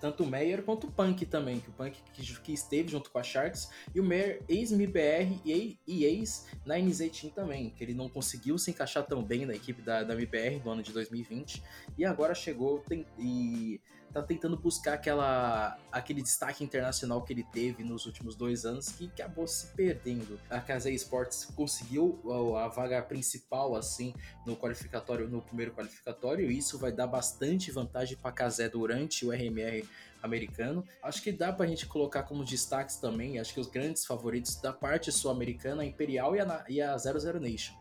tanto 0.00 0.22
o 0.22 0.26
Meyer 0.26 0.62
quanto 0.62 0.86
o 0.86 0.90
Punk 0.90 1.24
também, 1.26 1.60
que 1.60 1.68
o 1.68 1.72
Punk 1.72 1.96
que, 2.12 2.40
que 2.40 2.52
esteve 2.52 2.88
junto 2.88 3.10
com 3.10 3.18
a 3.18 3.22
Sharks, 3.22 3.70
e 3.94 4.00
o 4.00 4.04
Meyer 4.04 4.42
ex-MBR 4.48 5.40
e, 5.44 5.78
e 5.86 6.04
ex-9Z 6.04 7.20
Team 7.20 7.32
também, 7.32 7.70
que 7.70 7.82
ele 7.82 7.94
não 7.94 8.08
conseguiu 8.08 8.58
se 8.58 8.70
encaixar 8.70 9.04
tão 9.04 9.22
bem 9.22 9.46
na 9.46 9.54
equipe 9.54 9.82
da, 9.82 10.02
da 10.02 10.14
MBR 10.14 10.62
no 10.64 10.70
ano 10.70 10.82
de 10.82 10.92
2020, 10.92 11.62
e 11.98 12.04
agora 12.04 12.34
chegou 12.34 12.80
tem, 12.80 13.06
e 13.18 13.80
tá 14.16 14.22
tentando 14.22 14.56
buscar 14.56 14.94
aquela, 14.94 15.78
aquele 15.92 16.22
destaque 16.22 16.64
internacional 16.64 17.20
que 17.22 17.34
ele 17.34 17.44
teve 17.52 17.84
nos 17.84 18.06
últimos 18.06 18.34
dois 18.34 18.64
anos, 18.64 18.88
que 18.88 19.06
acabou 19.06 19.46
se 19.46 19.66
perdendo. 19.74 20.40
A 20.48 20.58
Casei 20.58 20.94
Sports 20.94 21.46
conseguiu 21.54 22.18
a 22.56 22.66
vaga 22.68 23.02
principal, 23.02 23.76
assim, 23.76 24.14
no 24.46 24.56
qualificatório, 24.56 25.28
no 25.28 25.42
primeiro 25.42 25.72
qualificatório, 25.72 26.50
e 26.50 26.56
isso 26.56 26.78
vai 26.78 26.92
dar 26.92 27.06
bastante 27.06 27.70
vantagem 27.70 28.16
para 28.16 28.30
a 28.30 28.32
Casé 28.32 28.68
durante 28.70 29.26
o 29.26 29.30
RMR 29.30 29.86
americano. 30.22 30.82
Acho 31.02 31.22
que 31.22 31.30
dá 31.30 31.52
pra 31.52 31.66
gente 31.66 31.86
colocar 31.86 32.22
como 32.22 32.42
destaques 32.42 32.96
também, 32.96 33.38
acho 33.38 33.52
que 33.52 33.60
os 33.60 33.68
grandes 33.68 34.06
favoritos 34.06 34.56
da 34.56 34.72
parte 34.72 35.12
sul-americana, 35.12 35.82
a 35.82 35.86
Imperial 35.86 36.34
e 36.34 36.40
a, 36.40 36.64
e 36.68 36.80
a 36.80 36.96
00 36.96 37.38
Nation. 37.38 37.74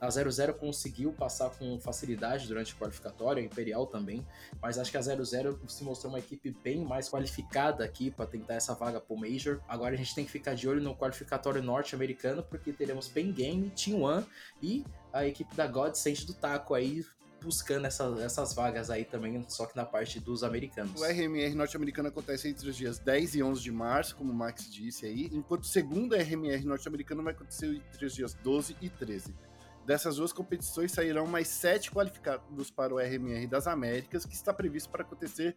A 0.00 0.10
00 0.10 0.54
conseguiu 0.54 1.12
passar 1.12 1.50
com 1.50 1.78
facilidade 1.80 2.46
durante 2.46 2.74
o 2.74 2.76
qualificatório, 2.76 3.42
a 3.42 3.46
Imperial 3.46 3.86
também, 3.86 4.26
mas 4.60 4.78
acho 4.78 4.90
que 4.90 4.96
a 4.96 5.02
00 5.02 5.58
se 5.68 5.84
mostrou 5.84 6.12
uma 6.12 6.18
equipe 6.18 6.50
bem 6.62 6.84
mais 6.84 7.08
qualificada 7.08 7.84
aqui 7.84 8.10
para 8.10 8.26
tentar 8.26 8.54
essa 8.54 8.74
vaga 8.74 9.00
pro 9.00 9.16
Major. 9.16 9.60
Agora 9.66 9.94
a 9.94 9.98
gente 9.98 10.14
tem 10.14 10.24
que 10.24 10.30
ficar 10.30 10.54
de 10.54 10.68
olho 10.68 10.82
no 10.82 10.94
qualificatório 10.94 11.62
norte-americano, 11.62 12.42
porque 12.42 12.72
teremos 12.72 13.08
Pen 13.08 13.32
Game, 13.32 13.70
Team 13.70 14.02
One 14.02 14.26
e 14.62 14.84
a 15.12 15.26
equipe 15.26 15.54
da 15.56 15.66
Godsend 15.66 16.26
do 16.26 16.34
Taco 16.34 16.74
aí 16.74 17.04
buscando 17.42 17.86
essa, 17.86 18.04
essas 18.20 18.54
vagas 18.54 18.90
aí 18.90 19.04
também, 19.04 19.44
só 19.48 19.66
que 19.66 19.76
na 19.76 19.84
parte 19.84 20.18
dos 20.18 20.42
americanos. 20.42 21.00
O 21.00 21.04
RMR 21.04 21.54
norte-americano 21.54 22.08
acontece 22.08 22.48
entre 22.48 22.68
os 22.68 22.76
dias 22.76 22.98
10 22.98 23.36
e 23.36 23.42
11 23.42 23.62
de 23.62 23.70
março, 23.70 24.16
como 24.16 24.32
o 24.32 24.34
Max 24.34 24.70
disse 24.70 25.06
aí, 25.06 25.30
enquanto 25.32 25.62
o 25.62 25.66
segundo 25.66 26.16
RMR 26.16 26.64
norte-americano 26.64 27.22
vai 27.22 27.32
acontecer 27.32 27.66
entre 27.66 28.06
os 28.06 28.14
dias 28.14 28.34
12 28.34 28.76
e 28.80 28.88
13. 28.88 29.34
Dessas 29.86 30.16
duas 30.16 30.32
competições 30.32 30.90
sairão 30.90 31.28
mais 31.28 31.46
sete 31.46 31.92
qualificados 31.92 32.72
para 32.72 32.92
o 32.92 32.98
RMR 32.98 33.46
das 33.46 33.68
Américas, 33.68 34.26
que 34.26 34.34
está 34.34 34.52
previsto 34.52 34.90
para 34.90 35.02
acontecer 35.02 35.54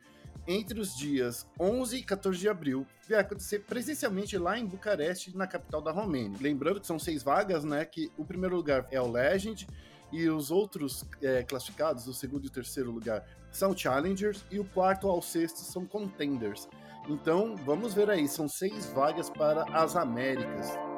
entre 0.47 0.79
os 0.79 0.95
dias 0.95 1.47
11 1.59 1.97
e 1.97 2.03
14 2.03 2.37
de 2.37 2.47
abril. 2.47 2.85
Vai 3.09 3.19
acontecer 3.19 3.59
presencialmente 3.61 4.37
lá 4.37 4.55
em 4.57 4.67
Bucareste, 4.67 5.35
na 5.35 5.47
capital 5.47 5.81
da 5.81 5.91
Romênia. 5.91 6.37
Lembrando 6.39 6.79
que 6.79 6.85
são 6.85 6.99
seis 6.99 7.23
vagas, 7.23 7.63
né? 7.63 7.83
Que 7.85 8.11
o 8.17 8.23
primeiro 8.23 8.55
lugar 8.55 8.85
é 8.91 9.01
o 9.01 9.09
Legend 9.09 9.65
e 10.11 10.29
os 10.29 10.51
outros 10.51 11.03
é, 11.23 11.41
classificados, 11.41 12.07
o 12.07 12.13
segundo 12.13 12.43
e 12.43 12.47
o 12.47 12.51
terceiro 12.51 12.91
lugar, 12.91 13.25
são 13.51 13.75
Challengers 13.75 14.45
e 14.51 14.59
o 14.59 14.65
quarto 14.65 15.07
ao 15.07 15.23
sexto 15.23 15.57
são 15.57 15.87
Contenders. 15.87 16.69
Então, 17.07 17.55
vamos 17.55 17.95
ver 17.95 18.11
aí, 18.11 18.27
são 18.27 18.47
seis 18.47 18.85
vagas 18.91 19.27
para 19.27 19.63
as 19.73 19.95
Américas. 19.95 20.88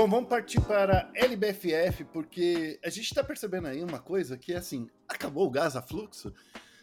Bom, 0.00 0.08
vamos 0.08 0.30
partir 0.30 0.62
para 0.62 1.12
LBFF, 1.14 2.04
porque 2.04 2.80
a 2.82 2.88
gente 2.88 3.04
está 3.04 3.22
percebendo 3.22 3.68
aí 3.68 3.84
uma 3.84 3.98
coisa 3.98 4.38
que 4.38 4.54
é 4.54 4.56
assim, 4.56 4.88
acabou 5.06 5.46
o 5.46 5.50
gás 5.50 5.76
a 5.76 5.82
fluxo. 5.82 6.32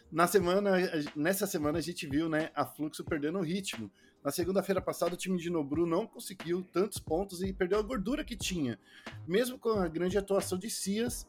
Na 0.08 0.28
semana, 0.28 0.70
nessa 1.16 1.44
semana 1.44 1.78
a 1.78 1.80
gente 1.80 2.06
viu, 2.06 2.28
né, 2.28 2.52
a 2.54 2.64
fluxo 2.64 3.02
perdendo 3.02 3.40
o 3.40 3.42
ritmo. 3.42 3.90
Na 4.22 4.30
segunda-feira 4.30 4.80
passada 4.80 5.14
o 5.14 5.16
time 5.16 5.36
de 5.36 5.50
Nobru 5.50 5.84
não 5.84 6.06
conseguiu 6.06 6.62
tantos 6.72 7.00
pontos 7.00 7.42
e 7.42 7.52
perdeu 7.52 7.80
a 7.80 7.82
gordura 7.82 8.22
que 8.22 8.36
tinha. 8.36 8.78
Mesmo 9.26 9.58
com 9.58 9.70
a 9.70 9.88
grande 9.88 10.16
atuação 10.16 10.56
de 10.56 10.70
Cias, 10.70 11.26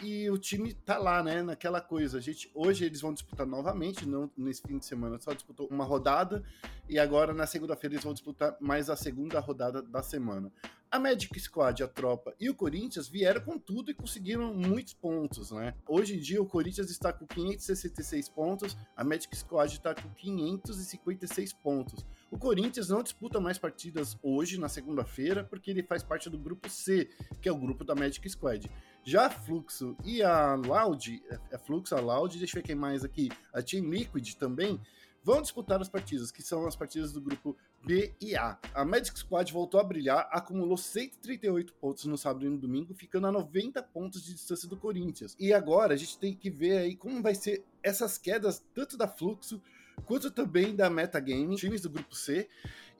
e 0.00 0.30
o 0.30 0.38
time 0.38 0.72
tá 0.72 0.96
lá, 0.96 1.22
né, 1.22 1.42
naquela 1.42 1.80
coisa. 1.80 2.18
A 2.18 2.20
gente, 2.20 2.50
hoje 2.54 2.84
eles 2.84 3.00
vão 3.00 3.12
disputar 3.12 3.46
novamente, 3.46 4.06
não 4.06 4.30
nesse 4.36 4.62
fim 4.62 4.78
de 4.78 4.86
semana, 4.86 5.18
só 5.18 5.32
disputou 5.32 5.66
uma 5.68 5.84
rodada 5.84 6.42
e 6.88 7.00
agora 7.00 7.34
na 7.34 7.46
segunda-feira 7.46 7.94
eles 7.94 8.04
vão 8.04 8.14
disputar 8.14 8.56
mais 8.60 8.88
a 8.88 8.96
segunda 8.96 9.40
rodada 9.40 9.82
da 9.82 10.02
semana. 10.02 10.52
A 10.92 10.98
Magic 10.98 11.40
Squad, 11.40 11.82
a 11.82 11.88
tropa 11.88 12.34
e 12.38 12.50
o 12.50 12.54
Corinthians 12.54 13.08
vieram 13.08 13.40
com 13.40 13.58
tudo 13.58 13.90
e 13.90 13.94
conseguiram 13.94 14.52
muitos 14.52 14.92
pontos, 14.92 15.50
né? 15.50 15.72
Hoje 15.88 16.16
em 16.16 16.20
dia 16.20 16.42
o 16.42 16.44
Corinthians 16.44 16.90
está 16.90 17.10
com 17.10 17.26
566 17.26 18.28
pontos, 18.28 18.76
a 18.94 19.02
Magic 19.02 19.34
Squad 19.34 19.72
está 19.72 19.94
com 19.94 20.10
556 20.10 21.54
pontos. 21.54 22.04
O 22.30 22.36
Corinthians 22.36 22.90
não 22.90 23.02
disputa 23.02 23.40
mais 23.40 23.56
partidas 23.56 24.18
hoje, 24.22 24.60
na 24.60 24.68
segunda-feira, 24.68 25.42
porque 25.42 25.70
ele 25.70 25.82
faz 25.82 26.02
parte 26.02 26.28
do 26.28 26.36
grupo 26.36 26.68
C, 26.68 27.08
que 27.40 27.48
é 27.48 27.52
o 27.52 27.58
grupo 27.58 27.84
da 27.84 27.94
Magic 27.94 28.28
Squad. 28.28 28.70
Já 29.02 29.28
a 29.28 29.30
Fluxo 29.30 29.96
e 30.04 30.22
a 30.22 30.54
Loud, 30.56 31.22
a 31.50 31.58
Fluxo, 31.58 31.94
a 31.94 32.00
Loud, 32.00 32.38
deixa 32.38 32.58
eu 32.58 32.62
ver 32.62 32.66
quem 32.66 32.76
mais 32.76 33.02
aqui, 33.02 33.30
a 33.50 33.62
Team 33.62 33.88
Liquid 33.88 34.34
também, 34.34 34.78
vão 35.22 35.40
disputar 35.40 35.80
as 35.80 35.88
partidas, 35.88 36.30
que 36.30 36.42
são 36.42 36.66
as 36.66 36.76
partidas 36.76 37.12
do 37.12 37.20
grupo 37.20 37.56
B 37.84 38.14
e 38.20 38.36
A. 38.36 38.58
A 38.74 38.84
Magic 38.84 39.18
Squad 39.18 39.52
voltou 39.52 39.80
a 39.80 39.84
brilhar, 39.84 40.28
acumulou 40.30 40.76
138 40.76 41.72
pontos 41.74 42.04
no 42.04 42.18
sábado 42.18 42.46
e 42.46 42.48
no 42.48 42.58
domingo, 42.58 42.94
ficando 42.94 43.26
a 43.26 43.32
90 43.32 43.82
pontos 43.82 44.22
de 44.24 44.34
distância 44.34 44.68
do 44.68 44.76
Corinthians. 44.76 45.36
E 45.38 45.52
agora 45.52 45.94
a 45.94 45.96
gente 45.96 46.18
tem 46.18 46.34
que 46.34 46.50
ver 46.50 46.78
aí 46.78 46.96
como 46.96 47.22
vai 47.22 47.34
ser 47.34 47.64
essas 47.82 48.18
quedas, 48.18 48.64
tanto 48.74 48.96
da 48.96 49.08
Fluxo 49.08 49.60
quanto 50.04 50.30
também 50.30 50.74
da 50.74 50.90
Metagame, 50.90 51.56
times 51.56 51.82
do 51.82 51.90
grupo 51.90 52.14
C, 52.14 52.48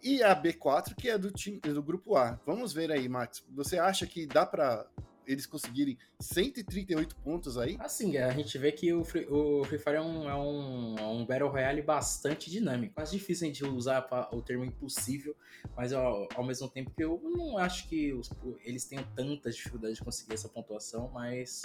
e 0.03 0.23
a 0.23 0.35
B4, 0.35 0.95
que 0.97 1.09
é 1.09 1.17
do 1.17 1.31
time 1.31 1.61
do 1.61 1.83
grupo 1.83 2.17
A. 2.17 2.39
Vamos 2.45 2.73
ver 2.73 2.91
aí, 2.91 3.09
Max. 3.09 3.45
Você 3.51 3.79
acha 3.79 4.07
que 4.07 4.27
dá 4.27 4.45
para 4.45 4.87
eles 5.27 5.47
conseguirem 5.47 5.97
138 6.21 7.17
pontos 7.17 7.59
aí. 7.59 7.77
Assim, 7.79 8.17
a 8.17 8.31
gente 8.31 8.57
vê 8.59 8.73
que 8.73 8.93
o 8.93 9.05
Free, 9.05 9.27
o 9.27 9.65
Free 9.65 9.79
Fire 9.79 9.97
é 9.97 10.01
um, 10.01 10.29
é, 10.29 10.35
um, 10.35 10.99
é 10.99 11.07
um 11.07 11.27
Battle 11.27 11.49
Royale 11.49 11.83
bastante 11.83 12.51
dinâmico. 12.51 13.01
É 13.01 13.05
difícil 13.05 13.51
de 13.53 13.65
usar 13.65 14.07
o 14.33 14.43
termo 14.43 14.65
impossível, 14.65 15.37
mas 15.77 15.93
ao, 15.93 16.29
ao 16.35 16.45
mesmo 16.45 16.69
tempo 16.69 16.91
que 16.91 17.03
eu 17.03 17.21
não 17.23 17.59
acho 17.59 17.89
que 17.89 18.13
os, 18.13 18.31
eles 18.65 18.85
tenham 18.85 19.05
tanta 19.15 19.51
dificuldade 19.51 19.95
de 19.95 20.03
conseguir 20.03 20.35
essa 20.35 20.49
pontuação, 20.49 21.11
mas 21.13 21.63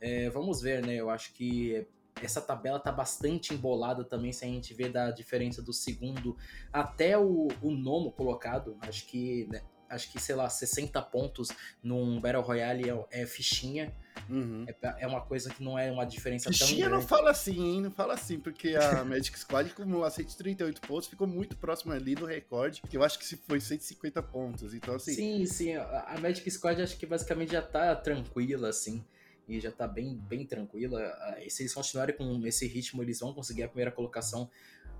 é, 0.00 0.28
vamos 0.30 0.60
ver, 0.60 0.84
né? 0.84 0.94
Eu 0.94 1.10
acho 1.10 1.32
que 1.32 1.86
essa 2.22 2.40
tabela 2.40 2.78
tá 2.78 2.90
bastante 2.90 3.54
embolada 3.54 4.04
também, 4.04 4.32
se 4.32 4.44
a 4.44 4.48
gente 4.48 4.74
vê 4.74 4.88
da 4.88 5.10
diferença 5.10 5.62
do 5.62 5.72
segundo 5.72 6.36
até 6.72 7.16
o, 7.16 7.48
o 7.62 7.70
nono 7.70 8.10
colocado. 8.10 8.76
Acho 8.80 9.06
que 9.06 9.46
né, 9.50 9.62
acho 9.88 10.10
que, 10.10 10.20
sei 10.20 10.34
lá, 10.34 10.48
60 10.48 11.00
pontos 11.02 11.48
num 11.82 12.20
Battle 12.20 12.42
Royale 12.42 12.90
é, 12.90 13.22
é 13.22 13.26
fichinha. 13.26 13.94
Uhum. 14.28 14.66
É, 14.66 15.04
é, 15.04 15.06
uma 15.06 15.20
coisa 15.20 15.50
que 15.50 15.62
não 15.62 15.78
é 15.78 15.90
uma 15.90 16.04
diferença 16.04 16.50
fichinha 16.50 16.68
tão 16.68 16.90
grande. 16.90 17.02
não 17.02 17.08
fala 17.08 17.30
assim, 17.30 17.62
hein? 17.62 17.80
Não 17.80 17.90
fala 17.90 18.14
assim, 18.14 18.38
porque 18.38 18.74
a 18.74 19.02
Magic 19.04 19.38
Squad 19.38 19.70
acumulou 19.70 20.08
138 20.08 20.80
pontos, 20.80 21.08
ficou 21.08 21.26
muito 21.26 21.56
próximo 21.56 21.92
ali 21.92 22.14
do 22.14 22.26
recorde, 22.26 22.82
que 22.88 22.96
eu 22.96 23.02
acho 23.02 23.18
que 23.18 23.24
se 23.24 23.36
foi 23.36 23.60
150 23.60 24.22
pontos. 24.22 24.74
Então, 24.74 24.94
assim. 24.94 25.12
Sim, 25.12 25.46
sim. 25.46 25.74
A 25.76 26.16
Magic 26.20 26.48
Squad 26.50 26.82
acho 26.82 26.96
que 26.96 27.06
basicamente 27.06 27.52
já 27.52 27.62
tá 27.62 27.94
tranquila, 27.94 28.68
assim. 28.68 29.04
E 29.48 29.58
já 29.60 29.72
tá 29.72 29.88
bem, 29.88 30.14
bem 30.14 30.44
tranquila. 30.44 31.00
E 31.42 31.50
se 31.50 31.62
eles 31.62 31.72
continuarem 31.72 32.14
com 32.14 32.46
esse 32.46 32.66
ritmo, 32.66 33.02
eles 33.02 33.20
vão 33.20 33.32
conseguir 33.32 33.62
a 33.62 33.68
primeira 33.68 33.90
colocação 33.90 34.50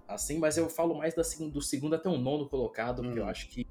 assim, 0.08 0.38
mas 0.38 0.56
eu 0.56 0.70
falo 0.70 0.96
mais 0.96 1.14
da, 1.14 1.22
do 1.22 1.60
segundo 1.60 1.94
até 1.94 2.08
o 2.08 2.16
nono 2.16 2.48
colocado, 2.48 3.02
porque 3.02 3.18
eu 3.18 3.24
hum. 3.24 3.28
acho 3.28 3.48
que 3.48 3.66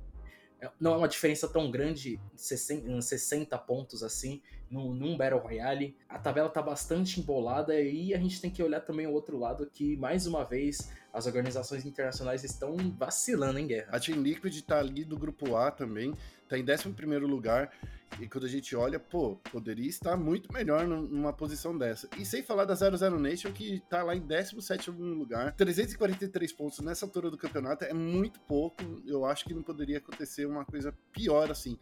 não 0.79 0.93
é 0.93 0.97
uma 0.97 1.07
diferença 1.07 1.47
tão 1.47 1.69
grande, 1.69 2.19
60, 2.35 3.01
60 3.01 3.57
pontos 3.59 4.03
assim, 4.03 4.41
num, 4.69 5.17
Battle 5.17 5.39
Royale. 5.39 5.95
A 6.09 6.19
tabela 6.19 6.49
tá 6.49 6.61
bastante 6.61 7.19
embolada 7.19 7.79
e 7.79 8.13
a 8.13 8.17
gente 8.17 8.41
tem 8.41 8.49
que 8.49 8.61
olhar 8.61 8.81
também 8.81 9.07
o 9.07 9.11
outro 9.11 9.37
lado 9.37 9.69
que, 9.71 9.95
mais 9.97 10.27
uma 10.27 10.43
vez, 10.43 10.91
as 11.13 11.25
organizações 11.25 11.85
internacionais 11.85 12.43
estão 12.43 12.75
vacilando 12.97 13.59
em 13.59 13.67
guerra. 13.67 13.89
A 13.91 13.99
Team 13.99 14.21
Liquid 14.21 14.61
tá 14.61 14.79
ali 14.79 15.03
do 15.03 15.17
grupo 15.17 15.55
A 15.55 15.71
também, 15.71 16.13
tá 16.47 16.57
em 16.57 16.63
11 16.63 17.19
lugar. 17.19 17.71
E 18.19 18.27
quando 18.27 18.45
a 18.45 18.49
gente 18.49 18.75
olha, 18.75 18.99
pô, 18.99 19.35
poderia 19.51 19.87
estar 19.87 20.15
muito 20.15 20.51
melhor 20.51 20.87
numa 20.87 21.33
posição 21.33 21.77
dessa. 21.77 22.09
E 22.17 22.25
sem 22.25 22.41
falar 22.41 22.65
da 22.65 22.73
00 22.73 23.19
Nation, 23.19 23.51
que 23.51 23.81
tá 23.89 24.01
lá 24.01 24.15
em 24.15 24.21
17 24.21 24.89
lugar. 24.91 25.53
343 25.53 26.51
pontos 26.53 26.79
nessa 26.79 27.05
altura 27.05 27.29
do 27.29 27.37
campeonato 27.37 27.83
é 27.83 27.93
muito 27.93 28.39
pouco. 28.41 28.81
Eu 29.05 29.25
acho 29.25 29.45
que 29.45 29.53
não 29.53 29.61
poderia 29.61 29.97
acontecer 29.97 30.45
uma 30.45 30.65
coisa 30.65 30.93
pior 31.11 31.51
assim. 31.51 31.77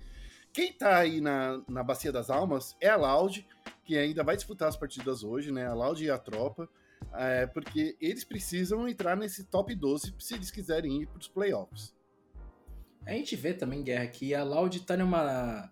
Quem 0.52 0.74
tá 0.74 0.98
aí 0.98 1.22
na, 1.22 1.62
na 1.68 1.84
Bacia 1.84 2.12
das 2.12 2.30
Almas 2.30 2.76
é 2.82 2.90
a 2.90 2.96
Loud, 2.96 3.48
que 3.84 3.98
ainda 3.98 4.24
vai 4.24 4.36
disputar 4.36 4.68
as 4.68 4.78
partidas 4.78 5.24
hoje, 5.24 5.52
né? 5.52 5.68
A 5.68 5.74
Loud 5.74 6.04
e 6.04 6.10
a 6.10 6.18
Tropa. 6.18 6.68
É, 7.14 7.46
porque 7.46 7.96
eles 8.02 8.24
precisam 8.24 8.88
entrar 8.88 9.16
nesse 9.16 9.46
top 9.46 9.74
12 9.74 10.14
se 10.20 10.34
eles 10.34 10.52
quiserem 10.52 11.02
ir 11.02 11.08
para 11.08 11.20
os 11.20 11.28
playoffs. 11.28 11.95
A 13.06 13.12
gente 13.12 13.36
vê 13.36 13.54
também, 13.54 13.84
Guerra, 13.84 14.08
que 14.08 14.34
a 14.34 14.44
Loud 14.44 14.80
tá 14.82 14.98
numa. 14.98 15.72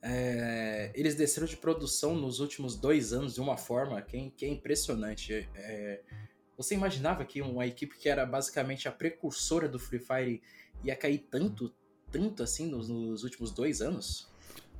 É, 0.00 0.92
eles 0.94 1.16
desceram 1.16 1.46
de 1.46 1.56
produção 1.56 2.14
nos 2.14 2.38
últimos 2.38 2.76
dois 2.76 3.12
anos 3.12 3.34
de 3.34 3.40
uma 3.40 3.56
forma 3.56 4.00
que, 4.00 4.30
que 4.30 4.44
é 4.44 4.48
impressionante. 4.48 5.48
É, 5.54 6.02
você 6.56 6.74
imaginava 6.74 7.24
que 7.24 7.42
uma 7.42 7.66
equipe 7.66 7.96
que 7.96 8.08
era 8.08 8.24
basicamente 8.24 8.88
a 8.88 8.92
precursora 8.92 9.68
do 9.68 9.78
Free 9.78 9.98
Fire 9.98 10.42
ia 10.84 10.94
cair 10.94 11.18
tanto, 11.30 11.74
tanto 12.12 12.42
assim 12.42 12.68
nos, 12.68 12.88
nos 12.88 13.24
últimos 13.24 13.50
dois 13.50 13.80
anos? 13.80 14.30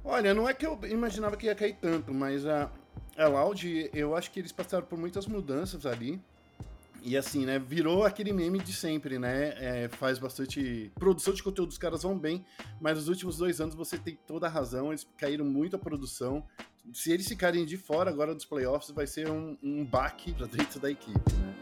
Olha, 0.05 0.33
não 0.33 0.49
é 0.49 0.55
que 0.55 0.64
eu 0.64 0.78
imaginava 0.85 1.37
que 1.37 1.47
ia 1.47 1.55
cair 1.55 1.76
tanto, 1.81 2.14
mas 2.14 2.47
a, 2.47 2.73
a 3.17 3.26
Loud, 3.26 3.90
eu 3.93 4.17
acho 4.17 4.31
que 4.31 4.38
eles 4.38 4.52
passaram 4.52 4.87
por 4.87 4.99
muitas 4.99 5.26
mudanças 5.26 5.85
ali. 5.85 6.21
E 7.02 7.17
assim, 7.17 7.47
né, 7.47 7.59
virou 7.59 8.05
aquele 8.05 8.33
meme 8.33 8.59
de 8.59 8.73
sempre, 8.73 9.19
né? 9.19 9.55
É, 9.57 9.88
faz 9.88 10.19
bastante. 10.19 10.90
Produção 10.97 11.33
de 11.33 11.43
conteúdo 11.43 11.69
dos 11.69 11.78
caras 11.78 12.02
vão 12.02 12.19
bem, 12.19 12.45
mas 12.81 12.97
nos 12.97 13.09
últimos 13.09 13.38
dois 13.38 13.61
anos 13.61 13.75
você 13.75 13.97
tem 13.97 14.19
toda 14.26 14.47
a 14.47 14.50
razão, 14.50 14.88
eles 14.88 15.07
caíram 15.17 15.45
muito 15.45 15.76
a 15.76 15.78
produção. 15.78 16.45
Se 16.93 17.12
eles 17.12 17.28
ficarem 17.28 17.64
de 17.64 17.76
fora 17.76 18.11
agora 18.11 18.35
dos 18.35 18.45
playoffs, 18.45 18.90
vai 18.90 19.07
ser 19.07 19.31
um, 19.31 19.57
um 19.62 19.85
baque 19.85 20.33
pra 20.33 20.47
dentro 20.47 20.81
da 20.81 20.90
equipe, 20.90 21.33
né? 21.35 21.55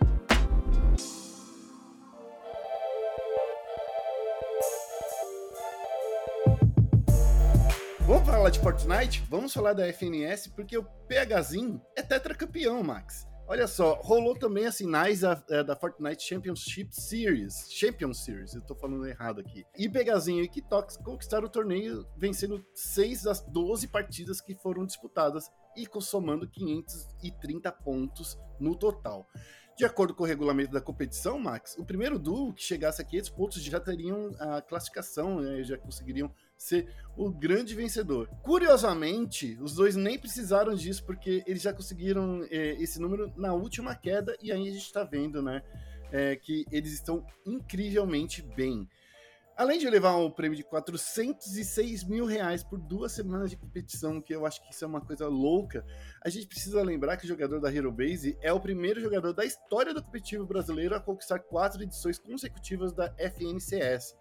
Vamos 8.07 8.25
falar 8.25 8.51
de 8.51 8.61
Fortnite? 8.61 9.25
Vamos 9.29 9.53
falar 9.53 9.73
da 9.73 9.93
FNS, 9.93 10.47
porque 10.55 10.79
o 10.79 10.85
PHzinho 10.85 11.83
é 11.97 12.03
tetracampeão, 12.03 12.81
Max. 12.83 13.27
Olha 13.49 13.69
só, 13.69 13.95
rolou 14.03 14.37
também 14.37 14.67
as 14.67 14.77
finais 14.77 15.21
da, 15.21 15.41
é, 15.49 15.63
da 15.63 15.77
Fortnite 15.77 16.21
Championship 16.25 16.93
Series. 16.93 17.71
Champion 17.71 18.13
Series, 18.13 18.55
eu 18.55 18.61
tô 18.61 18.75
falando 18.75 19.07
errado 19.07 19.41
aqui. 19.41 19.65
E 19.79 19.89
Pegazinho 19.89 20.43
e 20.43 20.49
Kitox 20.49 20.97
conquistaram 20.97 21.47
o 21.47 21.49
torneio, 21.49 22.05
vencendo 22.17 22.67
6 22.75 23.23
das 23.23 23.41
12 23.43 23.87
partidas 23.87 24.41
que 24.41 24.57
foram 24.57 24.85
disputadas 24.85 25.49
e 25.77 25.87
somando 26.01 26.49
530 26.51 27.71
pontos 27.71 28.37
no 28.59 28.75
total. 28.75 29.29
De 29.77 29.85
acordo 29.85 30.13
com 30.13 30.25
o 30.25 30.27
regulamento 30.27 30.73
da 30.73 30.81
competição, 30.81 31.39
Max, 31.39 31.77
o 31.79 31.85
primeiro 31.85 32.19
duo 32.19 32.53
que 32.53 32.63
chegasse 32.63 33.01
a 33.01 33.05
500 33.05 33.31
pontos 33.31 33.63
já 33.63 33.79
teriam 33.79 34.35
a 34.41 34.61
classificação, 34.61 35.41
né, 35.41 35.63
já 35.63 35.79
conseguiriam 35.79 36.35
ser 36.57 36.89
o 37.17 37.31
grande 37.31 37.75
vencedor. 37.75 38.29
Curiosamente, 38.43 39.59
os 39.61 39.75
dois 39.75 39.97
nem 39.97 40.19
precisaram 40.19 40.75
disso, 40.75 41.05
porque 41.05 41.43
eles 41.47 41.63
já 41.63 41.73
conseguiram 41.73 42.47
é, 42.51 42.73
esse 42.83 43.01
número 43.01 43.33
na 43.37 43.53
última 43.55 43.95
queda, 43.95 44.37
e 44.43 44.53
aí 44.53 44.69
a 44.69 44.73
gente 44.73 44.85
está 44.85 45.05
vendo, 45.05 45.43
né, 45.43 45.63
é, 46.13 46.37
que 46.37 46.65
eles 46.71 46.93
estão 46.93 47.25
incrivelmente 47.45 48.43
bem. 48.43 48.89
Além 49.57 49.79
de 49.79 49.89
levar 49.89 50.15
um 50.19 50.31
prêmio 50.31 50.55
de 50.55 50.63
406 50.63 52.05
mil 52.05 52.27
reais 52.27 52.63
por 52.63 52.79
duas 52.79 53.13
semanas 53.13 53.49
de 53.49 53.57
competição, 53.57 54.21
que 54.21 54.35
eu 54.35 54.45
acho 54.45 54.63
que 54.63 54.71
isso 54.71 54.85
é 54.85 54.87
uma 54.87 55.01
coisa 55.01 55.29
louca, 55.29 55.83
a 56.23 56.29
gente 56.29 56.47
precisa 56.47 56.83
lembrar 56.83 57.17
que 57.17 57.25
o 57.25 57.29
jogador 57.29 57.59
da 57.59 57.75
Hero 57.75 57.91
Base 57.91 58.37
é 58.43 58.53
o 58.53 58.61
primeiro 58.61 59.01
jogador 59.01 59.33
da 59.33 59.47
história 59.47 59.95
do 59.95 60.03
competitivo 60.03 60.45
brasileiro 60.45 60.95
a 60.95 61.01
conquistar 61.01 61.39
quatro 61.39 61.83
edições 61.83 62.19
consecutivas 62.19 62.93
da 62.93 63.15
FNCS. 63.17 64.15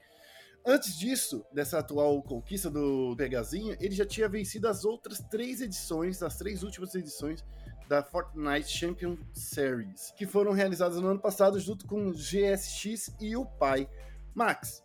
Antes 0.67 0.97
disso, 0.97 1.45
dessa 1.53 1.77
atual 1.77 2.23
conquista 2.23 2.71
do 2.71 3.15
Pegazinho, 3.15 3.77
ele 3.79 3.93
já 3.93 4.05
tinha 4.05 4.27
vencido 4.27 4.67
as 4.67 4.83
outras 4.83 5.19
três 5.19 5.61
edições, 5.61 6.23
as 6.23 6.37
três 6.37 6.63
últimas 6.63 6.95
edições 6.95 7.45
da 7.87 8.01
Fortnite 8.01 8.67
Champion 8.67 9.15
Series, 9.31 10.11
que 10.17 10.25
foram 10.25 10.53
realizadas 10.53 10.99
no 10.99 11.07
ano 11.07 11.19
passado 11.19 11.59
junto 11.59 11.85
com 11.85 12.11
GSX 12.11 13.15
e 13.21 13.35
o 13.35 13.45
Pai. 13.45 13.87
Max, 14.33 14.83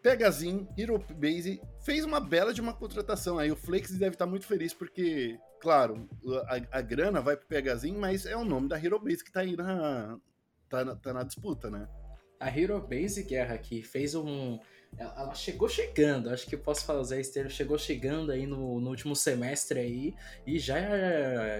Pegazinho, 0.00 0.68
Hero 0.78 1.04
Base, 1.16 1.60
fez 1.80 2.04
uma 2.04 2.20
bela 2.20 2.54
de 2.54 2.60
uma 2.60 2.72
contratação 2.72 3.38
aí. 3.38 3.50
O 3.50 3.56
Flex 3.56 3.90
deve 3.90 4.14
estar 4.14 4.26
muito 4.26 4.46
feliz 4.46 4.72
porque, 4.72 5.36
claro, 5.60 6.08
a, 6.46 6.78
a 6.78 6.80
grana 6.80 7.20
vai 7.20 7.36
pro 7.36 7.48
Pegazinho, 7.48 7.98
mas 7.98 8.24
é 8.24 8.36
o 8.36 8.44
nome 8.44 8.68
da 8.68 8.78
Hero 8.78 9.00
Base 9.00 9.24
que 9.24 9.32
tá 9.32 9.40
aí 9.40 9.56
na, 9.56 10.16
tá, 10.68 10.94
tá 10.94 11.12
na 11.12 11.24
disputa, 11.24 11.68
né? 11.68 11.88
A 12.38 12.56
Hero 12.56 12.80
Base 12.80 13.24
Guerra 13.24 13.58
que 13.58 13.82
fez 13.82 14.14
um 14.14 14.60
ela 14.96 15.34
chegou 15.34 15.68
chegando, 15.68 16.30
acho 16.30 16.46
que 16.46 16.56
eu 16.56 16.58
posso 16.58 16.84
fazer 16.84 17.20
esse 17.20 17.32
termo, 17.32 17.50
chegou 17.50 17.78
chegando 17.78 18.32
aí 18.32 18.46
no, 18.46 18.80
no, 18.80 18.90
último 18.90 19.14
semestre 19.14 19.78
aí 19.78 20.14
e 20.46 20.58
já, 20.58 20.80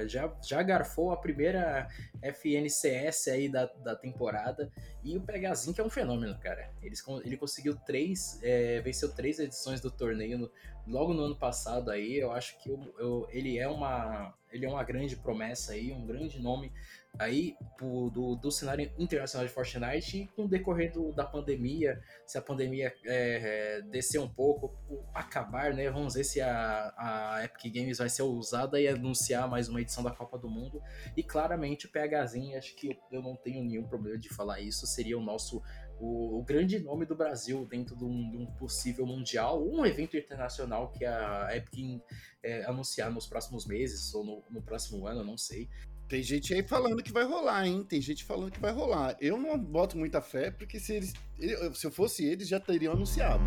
já, 0.07 0.33
já 0.43 0.63
garfou 0.63 1.13
a 1.13 1.17
primeira 1.17 1.89
FNCS 2.21 3.29
aí 3.29 3.49
da, 3.49 3.67
da 3.67 3.95
temporada 3.95 4.73
e 5.05 5.17
o 5.17 5.21
Pegazinho 5.21 5.73
que 5.73 5.81
é 5.81 5.85
um 5.85 5.91
fenômeno, 5.91 6.37
cara. 6.39 6.73
Ele, 6.83 6.97
ele 7.25 7.37
conseguiu 7.37 7.77
três, 7.77 8.41
é, 8.43 8.81
venceu 8.81 9.15
três 9.15 9.39
edições 9.39 9.81
do 9.81 9.91
torneio 9.91 10.39
no, 10.39 10.51
logo 10.87 11.15
no 11.15 11.23
ano 11.23 11.37
passado 11.37 11.91
aí, 11.91 12.19
eu 12.19 12.33
acho 12.33 12.59
que 12.59 12.71
eu, 12.71 12.95
eu, 12.99 13.29
ele 13.31 13.59
é 13.59 13.69
uma 13.69 14.35
ele 14.51 14.65
é 14.65 14.69
uma 14.69 14.83
grande 14.83 15.15
promessa 15.15 15.73
aí, 15.73 15.93
um 15.93 16.07
grande 16.07 16.41
nome 16.41 16.73
aí 17.19 17.57
do, 17.79 18.11
do, 18.11 18.37
do 18.37 18.51
cenário 18.51 18.91
internacional 18.99 19.47
de 19.47 19.53
Fortnite 19.53 20.23
e 20.23 20.27
com 20.29 20.45
o 20.45 20.49
decorrer 20.49 20.93
do, 20.93 21.13
da 21.13 21.25
pandemia, 21.25 22.01
se 22.27 22.39
a 22.39 22.43
pandemia 22.43 22.93
é, 23.05 23.79
é, 23.79 23.83
descer 23.83 24.21
um 24.21 24.29
pouco, 24.29 24.77
acabar, 25.15 25.75
né? 25.75 25.91
Vamos 25.91 26.15
ver 26.15 26.25
se 26.25 26.41
a, 26.41 26.95
a 26.97 27.45
Epic 27.45 27.75
Games 27.75 27.99
vai 27.99 28.09
ser 28.09 28.23
usada 28.23 28.81
e 28.81 28.87
anunciar 28.87 29.49
mais 29.49 29.69
uma 29.69 29.81
edição 29.81 30.03
da 30.03 30.11
Copa 30.11 30.39
do 30.39 30.49
Mundo. 30.49 30.81
E 31.17 31.23
claramente 31.23 31.87
o 31.87 31.91
PHzinho, 31.91 32.57
acho 32.57 32.75
que 32.77 32.89
eu, 32.89 32.97
eu 33.11 33.23
não 33.23 33.35
tenho 33.37 33.65
nenhum 33.65 33.85
problema 33.85 34.19
de 34.19 34.29
falar 34.29 34.61
isso, 34.61 34.87
seria 34.87 35.19
o 35.19 35.23
nosso 35.23 35.63
o, 36.01 36.39
o, 36.39 36.45
grande 36.45 36.79
nome 36.79 37.05
do 37.05 37.17
Brasil 37.17 37.67
dentro 37.67 37.97
de 37.97 38.05
um, 38.05 38.31
de 38.31 38.37
um, 38.37 38.47
possível 38.47 39.05
mundial, 39.05 39.67
um 39.67 39.85
evento 39.85 40.17
internacional 40.17 40.93
que 40.93 41.05
a 41.05 41.49
Epic 41.57 42.01
é, 42.43 42.65
anunciar 42.65 43.11
nos 43.11 43.27
próximos 43.27 43.67
meses 43.67 44.15
ou 44.15 44.25
no, 44.25 44.45
no 44.49 44.63
próximo 44.63 45.07
ano, 45.07 45.25
não 45.25 45.37
sei. 45.37 45.69
Tem 46.09 46.23
gente 46.23 46.55
aí 46.55 46.63
falando 46.67 47.03
que 47.03 47.13
vai 47.13 47.25
rolar, 47.25 47.67
hein? 47.67 47.85
Tem 47.87 48.01
gente 48.01 48.25
falando 48.25 48.51
que 48.51 48.59
vai 48.59 48.73
rolar. 48.73 49.15
Eu 49.21 49.37
não 49.37 49.59
boto 49.59 49.99
muita 49.99 50.23
fé, 50.23 50.51
porque 50.51 50.81
se 50.81 50.95
eles. 50.95 51.13
Se 51.75 51.87
eu 51.87 51.91
fosse 51.91 52.25
eles, 52.25 52.49
já 52.49 52.59
teriam 52.59 52.95
anunciado. 52.95 53.43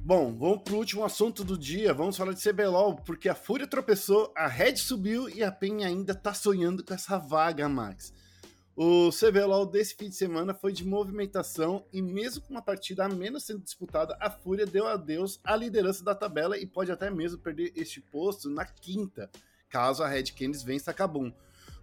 Bom, 0.00 0.34
vamos 0.36 0.62
pro 0.64 0.76
último 0.76 1.04
assunto 1.04 1.44
do 1.44 1.56
dia. 1.56 1.94
Vamos 1.94 2.16
falar 2.16 2.32
de 2.32 2.42
CBLOL, 2.42 2.96
porque 2.96 3.28
a 3.28 3.36
Fúria 3.36 3.68
tropeçou, 3.68 4.32
a 4.36 4.48
Red 4.48 4.78
subiu 4.78 5.28
e 5.28 5.44
a 5.44 5.52
PEN 5.52 5.84
ainda 5.84 6.12
tá 6.12 6.34
sonhando 6.34 6.82
com 6.82 6.92
essa 6.92 7.16
vaga, 7.18 7.68
Max. 7.68 8.12
O 8.80 9.10
CBLOL 9.10 9.66
desse 9.66 9.92
fim 9.96 10.08
de 10.08 10.14
semana 10.14 10.54
foi 10.54 10.72
de 10.72 10.86
movimentação 10.86 11.84
e 11.92 12.00
mesmo 12.00 12.42
com 12.42 12.54
uma 12.54 12.62
partida 12.62 13.04
a 13.04 13.08
menos 13.08 13.42
sendo 13.42 13.58
disputada, 13.58 14.16
a 14.20 14.30
Fúria 14.30 14.64
deu 14.64 14.86
adeus 14.86 15.40
à 15.42 15.56
liderança 15.56 16.04
da 16.04 16.14
tabela 16.14 16.56
e 16.56 16.64
pode 16.64 16.92
até 16.92 17.10
mesmo 17.10 17.40
perder 17.40 17.72
este 17.74 18.00
posto 18.00 18.48
na 18.48 18.64
quinta, 18.64 19.28
caso 19.68 20.04
a 20.04 20.06
Red 20.06 20.26
Canids 20.26 20.62
vença 20.62 20.92
a 20.92 20.94
Kabum. 20.94 21.32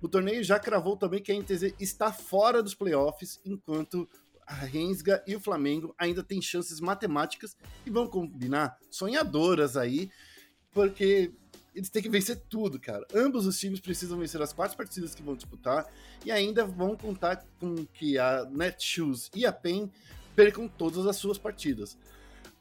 O 0.02 0.08
torneio 0.08 0.42
já 0.42 0.58
cravou 0.58 0.96
também 0.96 1.22
que 1.22 1.34
a 1.34 1.36
NTZ 1.36 1.74
está 1.82 2.14
fora 2.14 2.64
dos 2.64 2.74
playoffs, 2.74 3.42
enquanto 3.44 4.08
a 4.48 4.54
Rensga 4.54 5.22
e 5.28 5.36
o 5.36 5.42
Flamengo 5.42 5.94
ainda 5.98 6.24
têm 6.24 6.42
chances 6.42 6.80
matemáticas 6.80 7.58
e 7.86 7.90
vão 7.90 8.08
combinar 8.08 8.80
sonhadoras 8.90 9.76
aí, 9.76 10.10
porque 10.72 11.34
eles 11.76 11.90
têm 11.90 12.02
que 12.02 12.10
vencer 12.10 12.38
tudo, 12.50 12.80
cara. 12.80 13.06
Ambos 13.14 13.46
os 13.46 13.60
times 13.60 13.82
precisam 13.82 14.18
vencer 14.18 14.42
as 14.42 14.54
quatro 14.54 14.78
partidas 14.78 15.14
que 15.14 15.22
vão 15.22 15.36
disputar 15.36 15.86
e 16.26 16.32
ainda 16.32 16.66
vão 16.66 16.96
contar 16.96 17.46
com 17.60 17.86
que 17.88 18.18
a 18.18 18.46
Netshoes 18.46 19.30
e 19.36 19.46
a 19.46 19.52
PEN 19.52 19.92
percam 20.34 20.70
todas 20.70 21.06
as 21.06 21.18
suas 21.18 21.38
partidas. 21.38 21.98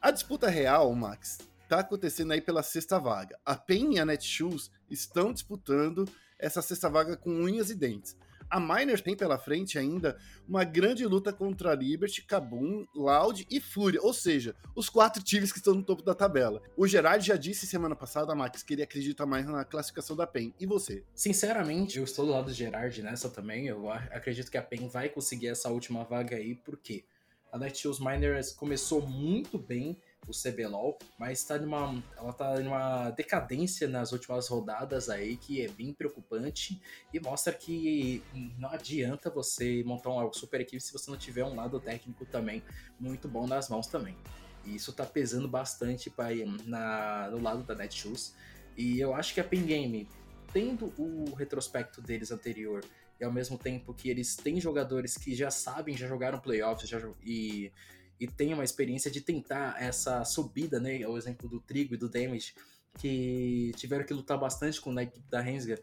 A 0.03 0.11
disputa 0.11 0.49
real, 0.49 0.93
Max, 0.95 1.39
tá 1.69 1.79
acontecendo 1.79 2.33
aí 2.33 2.41
pela 2.41 2.63
sexta 2.63 2.99
vaga. 2.99 3.39
A 3.47 3.55
PEN 3.55 3.95
e 3.95 3.99
a 4.01 4.05
Netshoes 4.05 4.71
estão 4.91 5.33
disputando 5.33 6.09
essa 6.37 6.61
sexta 6.61 6.91
vaga 6.91 7.17
com 7.17 7.31
unhas 7.31 7.71
e 7.71 7.75
dentes. 7.75 8.17
A 8.51 8.61
Miners 8.61 9.01
tem 9.01 9.17
pela 9.17 9.39
frente 9.39 9.79
ainda 9.79 10.17
uma 10.47 10.65
grande 10.65 11.07
luta 11.07 11.33
contra 11.33 11.73
a 11.73 11.75
Liberty, 11.75 12.23
Kabum, 12.23 12.87
Loud 12.95 13.47
e 13.51 13.61
Fúria, 13.61 14.01
ou 14.03 14.13
seja, 14.13 14.55
os 14.75 14.89
quatro 14.89 15.23
times 15.23 15.53
que 15.53 15.59
estão 15.59 15.75
no 15.75 15.83
topo 15.83 16.03
da 16.03 16.15
tabela. 16.15 16.63
O 16.77 16.87
Gerard 16.87 17.27
já 17.27 17.37
disse 17.37 17.67
semana 17.67 17.97
passada, 17.97 18.35
Max, 18.35 18.63
que 18.63 18.75
ele 18.75 18.83
acredita 18.83 19.27
mais 19.27 19.47
na 19.47 19.65
classificação 19.65 20.17
da 20.17 20.27
PEN. 20.27 20.53
E 20.61 20.67
você? 20.67 21.03
Sinceramente, 21.15 21.99
eu 21.99 22.05
estou 22.05 22.27
do 22.27 22.33
lado 22.33 22.47
do 22.47 22.53
Gerard 22.53 23.03
nessa 23.03 23.29
também. 23.29 23.67
Eu 23.67 23.91
acredito 23.91 24.51
que 24.51 24.59
a 24.59 24.63
PEN 24.63 24.89
vai 24.89 25.09
conseguir 25.09 25.49
essa 25.49 25.69
última 25.71 26.05
vaga 26.05 26.37
aí, 26.37 26.55
porque 26.55 27.05
a 27.53 27.59
Netshoes 27.59 28.01
Miners 28.01 28.53
começou 28.53 29.07
muito 29.07 29.57
bem 29.59 29.97
o 30.31 30.35
CBLOL, 30.35 30.99
mas 31.19 31.45
tá 31.45 31.59
numa, 31.59 32.03
ela 32.17 32.33
tá 32.33 32.59
numa 32.61 33.11
decadência 33.11 33.89
nas 33.89 34.13
últimas 34.13 34.49
rodadas 34.49 35.09
aí 35.09 35.37
que 35.37 35.63
é 35.63 35.69
bem 35.69 35.93
preocupante 35.93 36.81
e 37.13 37.21
mostra 37.21 37.53
que 37.53 38.23
não 38.59 38.71
adianta 38.71 39.31
você 39.31 39.83
montar 39.85 40.11
uma 40.11 40.33
super 40.33 40.61
equipe 40.61 40.81
se 40.81 40.93
você 40.93 41.11
não 41.11 41.19
tiver 41.19 41.45
um 41.45 41.55
lado 41.55 41.79
técnico 41.81 42.25
também 42.27 42.63
muito 42.99 43.29
bom 43.29 43.47
nas 43.47 43.69
mãos 43.69 43.87
também. 43.87 44.17
E 44.65 44.75
isso 44.75 44.93
tá 44.93 45.05
pesando 45.05 45.47
bastante 45.47 46.09
pra, 46.09 46.29
na, 46.65 47.29
no 47.31 47.41
lado 47.41 47.63
da 47.63 47.75
Netshoes. 47.75 48.35
E 48.77 48.99
eu 48.99 49.15
acho 49.15 49.35
que 49.35 49.41
a 49.41 49.45
Pen 49.45 49.65
Game 49.65 50.09
tendo 50.53 50.93
o 50.97 51.35
retrospecto 51.35 52.01
deles 52.01 52.31
anterior 52.31 52.85
e 53.21 53.25
ao 53.25 53.33
mesmo 53.33 53.59
tempo 53.59 53.93
que 53.93 54.09
eles 54.09 54.37
têm 54.37 54.61
jogadores 54.61 55.17
que 55.17 55.35
já 55.35 55.51
sabem, 55.51 55.97
já 55.97 56.07
jogaram 56.07 56.39
playoffs 56.39 56.89
já, 56.89 57.01
e, 57.25 57.73
e 58.19 58.27
têm 58.27 58.55
uma 58.55 58.65
experiência 58.65 59.11
de 59.11 59.21
tentar 59.21 59.81
essa 59.81 60.25
subida, 60.25 60.79
né? 60.79 61.07
O 61.07 61.17
exemplo 61.17 61.49
do 61.49 61.61
Trigo 61.61 61.95
e 61.95 61.97
do 61.97 62.09
Damage, 62.09 62.55
que 62.99 63.73
tiveram 63.77 64.05
que 64.05 64.15
lutar 64.15 64.39
bastante 64.39 64.81
com 64.81 64.97
a 64.97 65.03
equipe 65.03 65.29
da 65.29 65.41
Rensga 65.41 65.81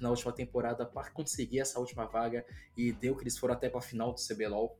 na 0.00 0.10
última 0.10 0.32
temporada 0.32 0.86
para 0.86 1.10
conseguir 1.10 1.60
essa 1.60 1.78
última 1.78 2.06
vaga 2.06 2.44
e 2.76 2.92
deu 2.92 3.14
que 3.14 3.22
eles 3.22 3.36
foram 3.36 3.54
até 3.54 3.68
para 3.68 3.78
a 3.78 3.82
final 3.82 4.12
do 4.12 4.20
CBLOL. 4.20 4.78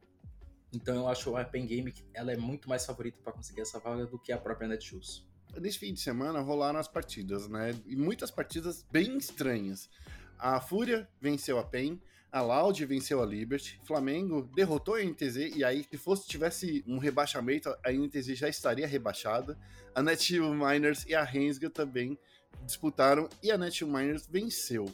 Então 0.73 0.95
eu 0.97 1.09
acho 1.09 1.37
a 1.37 1.45
Pen 1.45 1.67
Game 1.67 1.95
ela 2.13 2.33
é 2.33 2.37
muito 2.37 2.69
mais 2.69 2.85
favorita 2.85 3.19
para 3.23 3.33
conseguir 3.33 3.61
essa 3.61 3.79
vaga 3.79 4.07
do 4.07 4.19
que 4.19 4.33
a 4.33 4.39
própria 4.39 4.67
Netshoes. 4.67 5.27
Nesse 5.61 5.79
fim 5.79 5.93
de 5.93 6.01
semana 6.01 6.41
rolaram 6.41 6.81
as 6.81 6.89
partidas, 6.89 7.49
né? 7.49 7.71
E 7.87 7.95
muitas 7.95 8.31
partidas 8.31 8.85
bem 8.91 9.17
estranhas. 9.17 9.89
A 10.37 10.61
Fúria 10.61 11.09
venceu 11.21 11.59
a 11.59 11.65
PEN, 11.65 12.01
a 12.35 12.43
Loud 12.43 12.85
venceu 12.85 13.23
a 13.23 13.25
Liberty, 13.25 13.81
Flamengo 13.85 14.43
derrotou 14.57 14.97
a 14.97 15.05
NTZ, 15.05 15.55
e 15.55 15.63
aí, 15.63 15.87
se 15.89 15.97
fosse 15.97 16.27
tivesse 16.27 16.83
um 16.85 16.99
rebaixamento, 16.99 17.73
a 17.87 17.93
NTZ 17.93 18.37
já 18.37 18.49
estaria 18.49 18.89
rebaixada. 18.89 19.57
A 19.95 20.03
Netil 20.03 20.53
Miners 20.53 21.07
e 21.07 21.15
a 21.15 21.23
Rensga 21.23 21.71
também 21.71 22.19
disputaram, 22.67 23.29
e 23.41 23.53
a 23.53 23.57
Netil 23.57 23.87
Miners 23.87 24.27
venceu. 24.27 24.93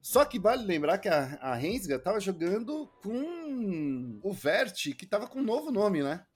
Só 0.00 0.24
que 0.24 0.40
vale 0.40 0.64
lembrar 0.64 0.98
que 0.98 1.08
a, 1.08 1.38
a 1.40 1.54
Rensga 1.54 2.00
tava 2.00 2.18
jogando 2.18 2.88
com 3.00 4.18
o 4.20 4.32
Vert, 4.32 4.92
que 4.96 5.06
tava 5.06 5.28
com 5.28 5.38
um 5.38 5.44
novo 5.44 5.70
nome, 5.70 6.02
né? 6.02 6.26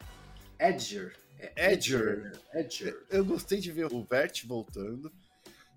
Edger. 0.60 1.16
Edger. 1.56 2.40
Edger. 2.54 3.04
Eu 3.10 3.24
gostei 3.24 3.58
de 3.58 3.72
ver 3.72 3.92
o 3.92 4.04
Vert 4.04 4.46
voltando 4.46 5.12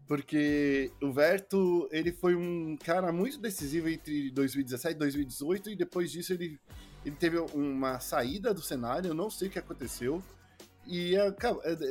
porque 0.10 0.91
o 1.04 1.12
Verto 1.12 1.88
ele 1.91 2.12
foi 2.12 2.36
um 2.36 2.76
cara 2.76 3.12
muito 3.13 3.38
decisivo 3.38 3.88
entre 3.88 4.32
2017 4.32 4.95
e 4.95 4.98
2018 4.98 5.69
e 5.69 5.76
depois 5.76 6.12
disso 6.12 6.34
ele, 6.34 6.60
ele 7.06 7.15
teve 7.15 7.38
uma 7.38 8.00
saída 8.00 8.52
do 8.52 8.60
cenário, 8.60 9.10
eu 9.10 9.13
não 9.13 9.30
sei 9.30 9.48
o 9.48 9.52
que 9.52 9.60
aconteceu 9.60 10.24
e 10.88 11.15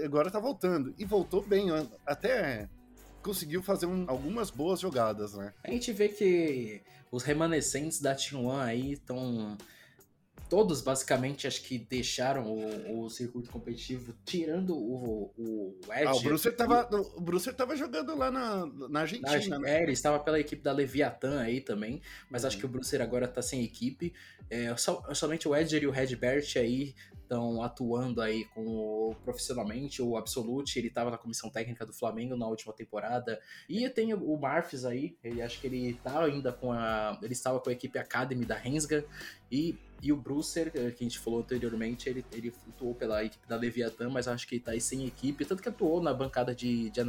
agora 0.04 0.32
tá 0.32 0.40
voltando 0.40 0.92
e 0.98 1.04
voltou 1.04 1.42
bem, 1.42 1.68
até 2.04 2.68
conseguiu 3.22 3.62
fazer 3.62 3.86
um, 3.86 4.04
algumas 4.08 4.50
boas 4.50 4.80
jogadas, 4.80 5.34
né? 5.34 5.54
A 5.62 5.70
gente 5.70 5.92
vê 5.92 6.08
que 6.08 6.82
os 7.12 7.22
remanescentes 7.22 8.00
da 8.00 8.16
T1 8.16 8.58
aí 8.58 8.92
estão 8.94 9.56
todos 10.48 10.80
basicamente 10.80 11.46
acho 11.46 11.62
que 11.62 11.78
deixaram 11.78 12.44
o, 12.46 13.04
o 13.04 13.10
circuito 13.10 13.50
competitivo, 13.50 14.14
tirando 14.24 14.76
o, 14.76 15.32
o 15.36 15.78
Edge. 15.92 16.06
Ah, 16.06 16.14
o 16.14 16.20
Brucer 16.20 16.56
tava, 16.56 16.88
o 17.16 17.20
Brucer 17.20 17.54
tava 17.54 17.76
jogando 17.76 18.16
lá 18.16 18.30
na, 18.30 18.66
na 18.88 19.00
Argentina, 19.00 19.58
na, 19.58 19.58
né? 19.58 19.78
É, 19.78 19.82
ele 19.82 19.92
estava 19.92 20.18
pela 20.18 20.40
equipe 20.40 20.62
da 20.62 20.72
Leviathan 20.72 21.40
aí 21.40 21.60
também, 21.60 22.00
mas 22.30 22.42
uhum. 22.42 22.48
acho 22.48 22.58
que 22.58 22.66
o 22.66 22.68
Brucer 22.68 23.00
agora 23.00 23.28
tá 23.28 23.42
sem 23.42 23.62
equipe. 23.62 24.12
É, 24.50 24.74
só, 24.76 25.02
somente 25.14 25.46
o 25.46 25.54
Edger 25.54 25.82
e 25.82 25.86
o 25.86 25.90
Redbert 25.90 26.46
aí 26.56 26.94
estão 27.28 27.62
atuando 27.62 28.22
aí 28.22 28.46
com 28.46 28.64
o, 28.66 29.14
profissionalmente, 29.22 30.00
o 30.00 30.16
Absolute, 30.16 30.78
ele 30.78 30.88
estava 30.88 31.10
na 31.10 31.18
comissão 31.18 31.50
técnica 31.50 31.84
do 31.84 31.92
Flamengo 31.92 32.34
na 32.36 32.46
última 32.46 32.72
temporada. 32.72 33.38
E 33.68 33.88
tem 33.90 34.14
o 34.14 34.36
Marfis 34.38 34.86
aí, 34.86 35.16
ele 35.22 35.42
acho 35.42 35.60
que 35.60 35.66
ele 35.66 35.94
tá 36.02 36.24
ainda 36.24 36.50
com 36.50 36.72
a. 36.72 37.18
Ele 37.22 37.34
estava 37.34 37.60
com 37.60 37.68
a 37.68 37.72
equipe 37.72 37.98
Academy 37.98 38.46
da 38.46 38.56
Rensga. 38.56 39.04
E, 39.52 39.78
e 40.02 40.12
o 40.12 40.16
Brucer, 40.16 40.70
que 40.72 40.78
a 40.78 40.90
gente 40.90 41.18
falou 41.18 41.40
anteriormente, 41.40 42.08
ele, 42.08 42.24
ele 42.32 42.52
atuou 42.68 42.94
pela 42.94 43.24
equipe 43.24 43.46
da 43.46 43.56
Leviathan, 43.56 44.08
mas 44.08 44.28
acho 44.28 44.46
que 44.46 44.56
ele 44.56 44.64
tá 44.64 44.72
aí 44.72 44.80
sem 44.80 45.06
equipe, 45.06 45.44
tanto 45.44 45.62
que 45.62 45.68
atuou 45.68 46.02
na 46.02 46.12
bancada 46.12 46.54
de, 46.54 46.90
de 46.90 47.00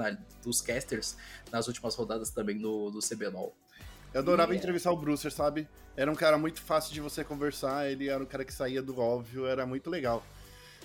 dos 0.43 0.61
casters 0.61 1.17
nas 1.51 1.67
últimas 1.67 1.95
rodadas 1.95 2.29
também 2.29 2.57
do, 2.57 2.89
do 2.89 2.99
CBLOL. 2.99 3.55
Eu 4.13 4.21
adorava 4.21 4.51
yeah. 4.51 4.57
entrevistar 4.57 4.91
o 4.91 4.97
Brucer, 4.97 5.31
sabe? 5.31 5.67
Era 5.95 6.11
um 6.11 6.15
cara 6.15 6.37
muito 6.37 6.61
fácil 6.61 6.93
de 6.93 7.01
você 7.01 7.23
conversar, 7.23 7.89
ele 7.91 8.09
era 8.09 8.21
um 8.21 8.25
cara 8.25 8.43
que 8.43 8.53
saía 8.53 8.81
do 8.81 8.99
óbvio, 8.99 9.45
era 9.45 9.65
muito 9.65 9.89
legal. 9.89 10.23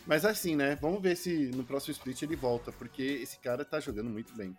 Mas 0.06 0.24
assim, 0.24 0.54
né? 0.54 0.76
Vamos 0.80 1.00
ver 1.00 1.16
se 1.16 1.50
no 1.54 1.64
próximo 1.64 1.92
split 1.92 2.22
ele 2.22 2.36
volta, 2.36 2.70
porque 2.72 3.02
esse 3.02 3.38
cara 3.38 3.64
tá 3.64 3.80
jogando 3.80 4.10
muito 4.10 4.34
bem. 4.34 4.54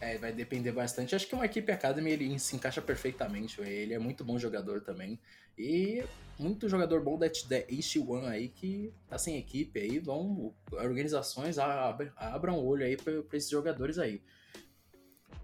É, 0.00 0.16
vai 0.16 0.32
depender 0.32 0.70
bastante. 0.70 1.14
Acho 1.14 1.26
que 1.26 1.34
uma 1.34 1.44
equipe 1.44 1.72
Academy 1.72 2.12
ele 2.12 2.38
se 2.38 2.54
encaixa 2.54 2.80
perfeitamente. 2.80 3.60
Ele 3.60 3.94
é 3.94 3.98
muito 3.98 4.24
bom 4.24 4.38
jogador 4.38 4.80
também. 4.80 5.18
E 5.58 6.04
muito 6.38 6.68
jogador 6.68 7.02
bom 7.02 7.18
da, 7.18 7.26
East 7.26 7.96
One 7.96 8.28
aí 8.28 8.48
que 8.48 8.92
tá 9.08 9.18
sem 9.18 9.36
equipe 9.36 9.80
aí. 9.80 9.98
Vão, 9.98 10.54
organizações 10.70 11.58
abram, 11.58 12.58
o 12.58 12.64
olho 12.64 12.86
aí 12.86 12.96
para 12.96 13.36
esses 13.36 13.50
jogadores 13.50 13.98
aí. 13.98 14.22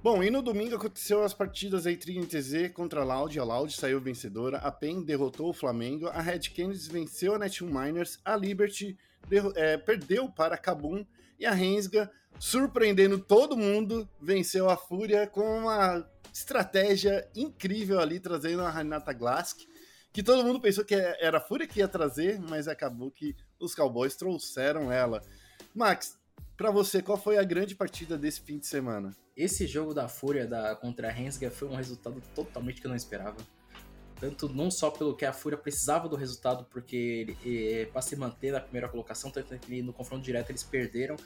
Bom, 0.04 0.22
e 0.22 0.30
no 0.30 0.42
domingo 0.42 0.76
aconteceu 0.76 1.24
as 1.24 1.32
partidas 1.32 1.86
entre 1.86 2.20
NTZ 2.20 2.70
contra 2.74 3.00
a 3.00 3.04
Loud. 3.04 3.40
A 3.40 3.42
Loud 3.42 3.72
saiu 3.72 3.98
vencedora, 3.98 4.58
a 4.58 4.70
PEN 4.70 5.02
derrotou 5.02 5.48
o 5.48 5.52
Flamengo, 5.54 6.08
a 6.08 6.20
Red 6.20 6.40
Canids 6.54 6.86
venceu 6.86 7.34
a 7.34 7.38
Net 7.38 7.64
Miners, 7.64 8.20
a 8.22 8.36
Liberty 8.36 8.98
é, 9.56 9.78
perdeu 9.78 10.28
para 10.28 10.56
a 10.56 10.58
Kabum 10.58 11.06
e 11.38 11.46
a 11.46 11.52
Rensga, 11.52 12.12
surpreendendo 12.38 13.18
todo 13.18 13.56
mundo, 13.56 14.06
venceu 14.20 14.68
a 14.68 14.76
Fúria 14.76 15.26
com 15.26 15.60
uma 15.60 16.06
estratégia 16.30 17.26
incrível 17.34 17.98
ali, 17.98 18.20
trazendo 18.20 18.60
a 18.60 18.70
Renata 18.70 19.14
Glask, 19.14 19.60
que 20.12 20.22
todo 20.22 20.44
mundo 20.44 20.60
pensou 20.60 20.84
que 20.84 20.94
era 20.94 21.38
a 21.38 21.40
Fúria 21.40 21.66
que 21.66 21.78
ia 21.78 21.88
trazer, 21.88 22.38
mas 22.38 22.68
acabou 22.68 23.10
que 23.10 23.34
os 23.58 23.74
Cowboys 23.74 24.16
trouxeram 24.16 24.92
ela. 24.92 25.22
Max, 25.74 26.18
para 26.56 26.70
você, 26.70 27.02
qual 27.02 27.18
foi 27.18 27.36
a 27.36 27.44
grande 27.44 27.74
partida 27.74 28.16
desse 28.16 28.40
fim 28.40 28.58
de 28.58 28.66
semana? 28.66 29.14
Esse 29.36 29.66
jogo 29.66 29.92
da 29.92 30.08
Fúria 30.08 30.46
da, 30.46 30.76
contra 30.76 31.08
a 31.08 31.10
Rensga 31.10 31.50
foi 31.50 31.68
um 31.68 31.74
resultado 31.74 32.22
totalmente 32.34 32.80
que 32.80 32.86
eu 32.86 32.90
não 32.90 32.96
esperava. 32.96 33.36
Tanto 34.20 34.48
não 34.48 34.70
só 34.70 34.90
pelo 34.90 35.16
que 35.16 35.24
a 35.24 35.32
Fúria 35.32 35.58
precisava 35.58 36.08
do 36.08 36.16
resultado, 36.16 36.64
porque 36.70 37.36
é, 37.44 37.86
para 37.86 38.00
se 38.00 38.14
manter 38.14 38.52
na 38.52 38.60
primeira 38.60 38.88
colocação, 38.88 39.30
tanto 39.30 39.58
que 39.58 39.82
no 39.82 39.92
confronto 39.92 40.22
direto 40.22 40.50
eles 40.50 40.62
perderam 40.62 41.16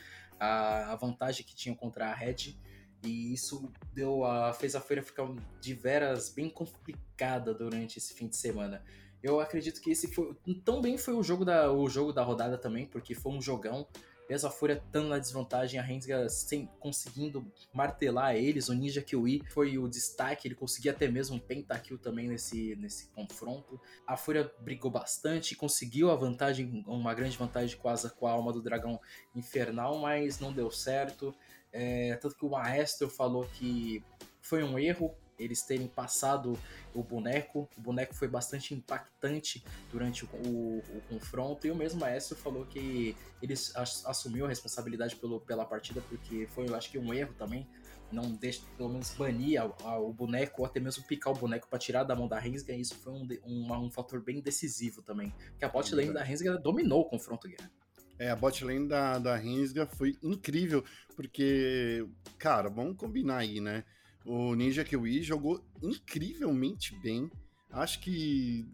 a, 0.40 0.92
a 0.92 0.96
vantagem 0.96 1.44
que 1.44 1.54
tinham 1.54 1.76
contra 1.76 2.06
a 2.08 2.14
Red. 2.14 2.56
E 3.04 3.32
isso 3.32 3.70
deu 3.92 4.24
a, 4.24 4.52
fez 4.54 4.74
a 4.74 4.80
Fúria 4.80 5.02
ficar 5.02 5.28
de 5.60 5.74
veras 5.74 6.30
bem 6.30 6.48
complicada 6.48 7.52
durante 7.52 7.98
esse 7.98 8.14
fim 8.14 8.26
de 8.26 8.36
semana. 8.36 8.82
Eu 9.22 9.40
acredito 9.40 9.80
que 9.80 9.90
esse 9.90 10.08
foi. 10.12 10.34
Também 10.64 10.96
foi 10.96 11.14
o 11.14 11.22
jogo 11.22 11.44
da, 11.44 11.70
o 11.70 11.88
jogo 11.88 12.12
da 12.12 12.22
rodada 12.22 12.56
também, 12.56 12.86
porque 12.86 13.14
foi 13.14 13.32
um 13.32 13.42
jogão 13.42 13.86
mesmo 14.28 14.48
a 14.48 14.50
Fúria 14.50 14.74
estando 14.74 15.08
na 15.08 15.18
desvantagem, 15.18 15.80
a 15.80 15.82
Rensga 15.82 16.28
sem, 16.28 16.66
conseguindo 16.78 17.50
martelar 17.72 18.36
eles. 18.36 18.68
O 18.68 18.74
Ninja 18.74 19.00
Kiwi 19.00 19.42
foi 19.48 19.78
o 19.78 19.88
destaque, 19.88 20.46
ele 20.46 20.54
conseguia 20.54 20.92
até 20.92 21.08
mesmo 21.08 21.36
um 21.36 21.38
pentakill 21.38 21.98
também 21.98 22.28
nesse, 22.28 22.76
nesse 22.76 23.08
confronto. 23.08 23.80
A 24.06 24.16
Fúria 24.16 24.52
brigou 24.60 24.90
bastante, 24.90 25.56
conseguiu 25.56 26.10
a 26.10 26.16
vantagem, 26.16 26.84
uma 26.86 27.14
grande 27.14 27.36
vantagem 27.38 27.78
quase 27.78 28.10
com 28.10 28.26
a 28.26 28.32
alma 28.32 28.52
do 28.52 28.62
dragão 28.62 29.00
infernal, 29.34 29.98
mas 29.98 30.38
não 30.38 30.52
deu 30.52 30.70
certo. 30.70 31.34
É, 31.72 32.16
tanto 32.16 32.36
que 32.36 32.44
o 32.44 32.50
Maestro 32.50 33.08
falou 33.08 33.46
que 33.46 34.02
foi 34.40 34.62
um 34.62 34.78
erro 34.78 35.14
eles 35.38 35.62
terem 35.62 35.86
passado 35.86 36.58
o 36.94 37.02
boneco. 37.02 37.68
O 37.76 37.80
boneco 37.80 38.14
foi 38.14 38.28
bastante 38.28 38.74
impactante 38.74 39.64
durante 39.90 40.24
o, 40.24 40.28
o, 40.28 40.78
o 40.78 41.00
confronto. 41.08 41.66
E 41.66 41.70
o 41.70 41.76
mesmo 41.76 42.00
maestro 42.00 42.36
falou 42.36 42.66
que 42.66 43.16
ele 43.42 43.54
assumiu 43.54 44.46
a 44.46 44.48
responsabilidade 44.48 45.16
pelo, 45.16 45.40
pela 45.40 45.64
partida, 45.64 46.00
porque 46.08 46.46
foi, 46.48 46.68
eu 46.68 46.74
acho 46.74 46.90
que, 46.90 46.98
um 46.98 47.12
erro 47.14 47.34
também. 47.34 47.66
Não 48.10 48.32
deixa, 48.32 48.62
pelo 48.76 48.88
menos, 48.88 49.10
banir 49.10 49.60
a, 49.60 49.64
a, 49.84 49.98
o 49.98 50.10
boneco, 50.12 50.62
ou 50.62 50.66
até 50.66 50.80
mesmo 50.80 51.04
picar 51.04 51.32
o 51.32 51.36
boneco 51.36 51.68
para 51.68 51.78
tirar 51.78 52.04
da 52.04 52.16
mão 52.16 52.26
da 52.26 52.38
Rensga. 52.38 52.72
E 52.72 52.80
isso 52.80 52.94
foi 52.94 53.12
um, 53.12 53.28
um, 53.44 53.72
um 53.84 53.90
fator 53.90 54.22
bem 54.22 54.40
decisivo 54.40 55.02
também. 55.02 55.32
Que 55.58 55.64
a 55.64 55.68
bot 55.68 55.94
lane 55.94 56.12
da 56.12 56.22
Rensga 56.22 56.56
dominou 56.56 57.02
o 57.02 57.04
confronto 57.04 57.46
guerra. 57.46 57.70
É, 58.18 58.30
a 58.30 58.36
bot 58.36 58.64
lane 58.64 58.88
da, 58.88 59.18
da 59.18 59.36
Rensga 59.36 59.86
foi 59.86 60.16
incrível, 60.22 60.82
porque, 61.14 62.04
cara, 62.36 62.68
vamos 62.68 62.96
combinar 62.96 63.38
aí, 63.38 63.60
né? 63.60 63.84
O 64.24 64.54
Ninja 64.54 64.84
Kiwi 64.84 65.22
jogou 65.22 65.64
incrivelmente 65.82 66.94
bem. 66.96 67.30
Acho 67.70 68.00
que 68.00 68.66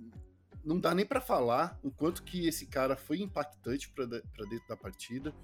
não 0.65 0.79
dá 0.81 0.95
nem 0.95 1.05
para 1.05 1.21
falar 1.21 1.79
o 1.83 1.91
quanto 1.91 2.23
que 2.23 2.47
esse 2.49 2.67
cara 2.67 2.97
foi 2.97 3.21
impactante 3.21 3.89
para 3.91 4.07
dentro 4.07 4.69
da 4.69 4.77
partida. 4.77 5.35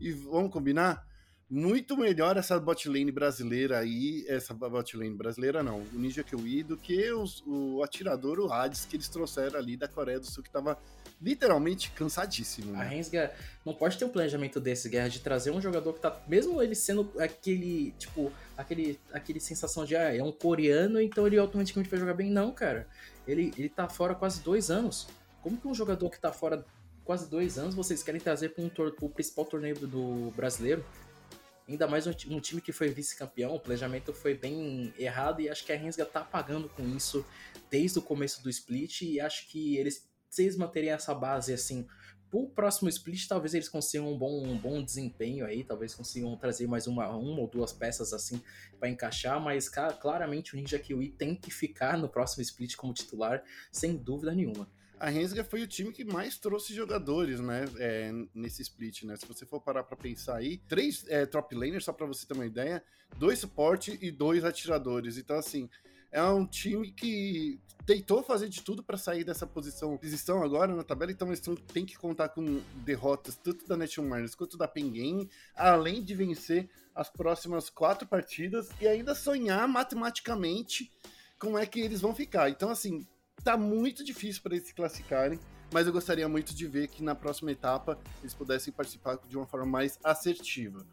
E 0.00 0.10
vamos 0.12 0.50
combinar? 0.50 1.06
Muito 1.48 1.96
melhor 1.96 2.36
essa 2.36 2.58
bot 2.60 2.88
lane 2.88 3.10
brasileira 3.10 3.80
aí, 3.80 4.24
essa 4.28 4.54
bot 4.54 4.96
lane 4.96 5.16
brasileira 5.16 5.64
não, 5.64 5.80
o 5.80 5.98
Ninja 5.98 6.22
Kiwi, 6.22 6.62
do 6.62 6.76
que 6.76 7.12
os, 7.12 7.42
o 7.44 7.82
atirador, 7.82 8.38
o 8.38 8.52
Hades, 8.52 8.84
que 8.84 8.94
eles 8.94 9.08
trouxeram 9.08 9.58
ali 9.58 9.76
da 9.76 9.88
Coreia 9.88 10.20
do 10.20 10.26
Sul, 10.26 10.44
que 10.44 10.50
tava 10.50 10.78
literalmente 11.20 11.90
cansadíssimo. 11.90 12.72
Né? 12.72 12.80
A 12.80 12.82
Rensga 12.82 13.32
não 13.64 13.74
pode 13.74 13.98
ter 13.98 14.04
um 14.04 14.08
planejamento 14.08 14.58
desse, 14.58 14.88
Guerra, 14.88 15.08
de 15.08 15.20
trazer 15.20 15.50
um 15.50 15.60
jogador 15.60 15.92
que 15.92 16.00
tá. 16.00 16.20
Mesmo 16.26 16.62
ele 16.62 16.74
sendo 16.74 17.12
aquele, 17.18 17.92
tipo, 17.98 18.32
aquele, 18.56 18.98
aquele 19.12 19.40
sensação 19.40 19.84
de, 19.84 19.96
ah, 19.96 20.14
é 20.14 20.22
um 20.22 20.32
coreano, 20.32 21.00
então 21.00 21.26
ele 21.26 21.38
automaticamente 21.38 21.90
vai 21.90 22.00
jogar 22.00 22.14
bem. 22.14 22.30
Não, 22.30 22.52
cara. 22.52 22.88
Ele, 23.26 23.52
ele 23.56 23.68
tá 23.68 23.88
fora 23.88 24.14
quase 24.14 24.40
dois 24.42 24.70
anos. 24.70 25.06
Como 25.42 25.56
que 25.56 25.68
um 25.68 25.74
jogador 25.74 26.10
que 26.10 26.18
tá 26.18 26.32
fora 26.32 26.64
quase 27.04 27.28
dois 27.28 27.58
anos 27.58 27.74
vocês 27.74 28.02
querem 28.02 28.20
trazer 28.20 28.50
para 28.50 28.64
um 28.64 28.68
pro 28.68 29.08
principal 29.08 29.44
torneio 29.44 29.74
do 29.76 30.32
brasileiro? 30.36 30.84
Ainda 31.68 31.86
mais 31.86 32.04
um, 32.04 32.10
um 32.30 32.40
time 32.40 32.60
que 32.60 32.72
foi 32.72 32.88
vice-campeão, 32.88 33.54
o 33.54 33.60
planejamento 33.60 34.12
foi 34.12 34.34
bem 34.34 34.92
errado 34.98 35.40
e 35.40 35.48
acho 35.48 35.64
que 35.64 35.72
a 35.72 35.76
Rensga 35.76 36.04
tá 36.04 36.20
pagando 36.20 36.68
com 36.68 36.82
isso 36.96 37.24
desde 37.70 38.00
o 38.00 38.02
começo 38.02 38.42
do 38.42 38.50
split 38.50 39.02
e 39.02 39.20
acho 39.20 39.46
que 39.48 39.76
eles, 39.76 40.09
eles 40.38 40.56
manterem 40.56 40.90
essa 40.90 41.14
base 41.14 41.52
assim 41.52 41.86
pro 42.30 42.48
próximo 42.48 42.88
split, 42.88 43.26
talvez 43.26 43.54
eles 43.54 43.68
consigam 43.68 44.12
um 44.12 44.16
bom, 44.16 44.46
um 44.46 44.56
bom 44.56 44.82
desempenho 44.82 45.44
aí, 45.44 45.64
talvez 45.64 45.94
consigam 45.94 46.36
trazer 46.36 46.68
mais 46.68 46.86
uma, 46.86 47.08
uma 47.08 47.40
ou 47.40 47.48
duas 47.48 47.72
peças 47.72 48.12
assim 48.12 48.40
para 48.78 48.88
encaixar, 48.88 49.40
mas 49.40 49.68
claramente 49.68 50.54
o 50.54 50.56
Ninja 50.56 50.78
Kiwi 50.78 51.10
tem 51.10 51.34
que 51.34 51.50
ficar 51.50 51.98
no 51.98 52.08
próximo 52.08 52.42
split 52.42 52.76
como 52.76 52.94
titular, 52.94 53.42
sem 53.72 53.96
dúvida 53.96 54.32
nenhuma. 54.32 54.70
A 55.00 55.08
Rensga 55.08 55.42
foi 55.42 55.62
o 55.62 55.66
time 55.66 55.92
que 55.92 56.04
mais 56.04 56.36
trouxe 56.36 56.74
jogadores, 56.74 57.40
né, 57.40 57.64
é, 57.78 58.12
nesse 58.34 58.60
split, 58.60 59.04
né? 59.04 59.16
Se 59.16 59.26
você 59.26 59.46
for 59.46 59.58
parar 59.58 59.82
para 59.82 59.96
pensar 59.96 60.36
aí, 60.36 60.58
três 60.68 61.06
é, 61.08 61.24
top 61.24 61.54
laners, 61.54 61.84
só 61.84 61.92
para 61.92 62.04
você 62.04 62.26
ter 62.26 62.34
uma 62.34 62.44
ideia, 62.44 62.84
dois 63.16 63.38
suporte 63.38 63.98
e 64.02 64.10
dois 64.10 64.44
atiradores. 64.44 65.16
Então, 65.16 65.38
assim, 65.38 65.70
é 66.10 66.22
um 66.22 66.46
time 66.46 66.90
que 66.92 67.60
tentou 67.86 68.22
fazer 68.22 68.48
de 68.48 68.62
tudo 68.62 68.82
para 68.82 68.96
sair 68.96 69.24
dessa 69.24 69.46
posição. 69.46 69.98
Eles 70.02 70.14
estão 70.14 70.42
agora 70.42 70.74
na 70.74 70.84
tabela, 70.84 71.10
então 71.10 71.28
eles 71.28 71.42
têm 71.72 71.84
que 71.84 71.96
contar 71.96 72.28
com 72.28 72.60
derrotas 72.84 73.36
tanto 73.36 73.66
da 73.66 73.76
Nation 73.76 74.02
Miners 74.02 74.34
quanto 74.34 74.56
da 74.56 74.68
Penguin, 74.68 75.28
além 75.54 76.02
de 76.02 76.14
vencer 76.14 76.68
as 76.94 77.08
próximas 77.08 77.70
quatro 77.70 78.06
partidas 78.06 78.68
e 78.80 78.86
ainda 78.86 79.14
sonhar 79.14 79.66
matematicamente 79.66 80.90
como 81.38 81.58
é 81.58 81.64
que 81.64 81.80
eles 81.80 82.00
vão 82.00 82.14
ficar. 82.14 82.50
Então, 82.50 82.70
assim, 82.70 83.06
tá 83.42 83.56
muito 83.56 84.04
difícil 84.04 84.42
para 84.42 84.54
eles 84.54 84.68
se 84.68 84.74
classificarem. 84.74 85.38
Mas 85.72 85.86
eu 85.86 85.92
gostaria 85.92 86.28
muito 86.28 86.52
de 86.52 86.66
ver 86.66 86.88
que 86.88 87.02
na 87.02 87.14
próxima 87.14 87.52
etapa 87.52 87.96
eles 88.20 88.34
pudessem 88.34 88.72
participar 88.72 89.18
de 89.28 89.36
uma 89.36 89.46
forma 89.46 89.66
mais 89.66 89.98
assertiva. 90.02 90.84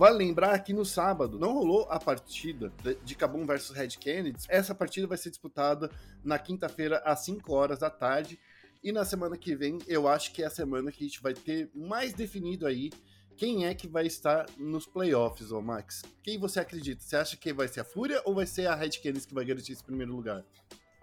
Vale 0.00 0.16
lembrar 0.16 0.58
que 0.60 0.72
no 0.72 0.82
sábado 0.82 1.38
não 1.38 1.52
rolou 1.52 1.86
a 1.90 2.00
partida 2.00 2.72
de 3.04 3.14
Cabum 3.14 3.44
versus 3.44 3.76
Red 3.76 3.88
Kennedy. 3.88 4.46
Essa 4.48 4.74
partida 4.74 5.06
vai 5.06 5.18
ser 5.18 5.28
disputada 5.28 5.90
na 6.24 6.38
quinta-feira 6.38 7.02
às 7.04 7.22
5 7.26 7.52
horas 7.52 7.80
da 7.80 7.90
tarde. 7.90 8.40
E 8.82 8.92
na 8.92 9.04
semana 9.04 9.36
que 9.36 9.54
vem, 9.54 9.78
eu 9.86 10.08
acho 10.08 10.32
que 10.32 10.42
é 10.42 10.46
a 10.46 10.50
semana 10.50 10.90
que 10.90 11.04
a 11.04 11.06
gente 11.06 11.20
vai 11.22 11.34
ter 11.34 11.68
mais 11.74 12.14
definido 12.14 12.66
aí 12.66 12.88
quem 13.36 13.66
é 13.66 13.74
que 13.74 13.86
vai 13.86 14.06
estar 14.06 14.46
nos 14.56 14.86
playoffs, 14.86 15.52
ô 15.52 15.60
Max. 15.60 16.00
Quem 16.22 16.38
você 16.38 16.60
acredita? 16.60 17.02
Você 17.02 17.16
acha 17.16 17.36
que 17.36 17.52
vai 17.52 17.68
ser 17.68 17.80
a 17.80 17.84
Fúria 17.84 18.22
ou 18.24 18.34
vai 18.34 18.46
ser 18.46 18.68
a 18.68 18.74
Red 18.74 18.92
Kennedy 19.02 19.26
que 19.26 19.34
vai 19.34 19.44
garantir 19.44 19.72
esse 19.72 19.84
primeiro 19.84 20.16
lugar? 20.16 20.42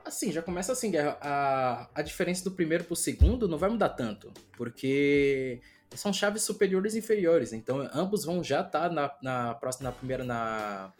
Assim, 0.03 0.31
já 0.31 0.41
começa 0.41 0.71
assim, 0.71 0.93
a, 0.97 1.87
a 1.93 2.01
diferença 2.01 2.43
do 2.43 2.51
primeiro 2.51 2.83
pro 2.83 2.95
segundo 2.95 3.47
não 3.47 3.59
vai 3.59 3.69
mudar 3.69 3.89
tanto, 3.89 4.33
porque 4.53 5.61
são 5.95 6.11
chaves 6.11 6.43
superiores 6.43 6.95
e 6.95 6.99
inferiores. 6.99 7.53
Então, 7.53 7.89
ambos 7.93 8.25
vão 8.25 8.43
já 8.43 8.61
estar 8.61 8.89
tá 8.89 8.89
na, 8.89 9.11
na 9.21 9.53
próxima, 9.55 9.89
na 9.89 9.95
primeira, 9.95 10.23
na, 10.23 10.91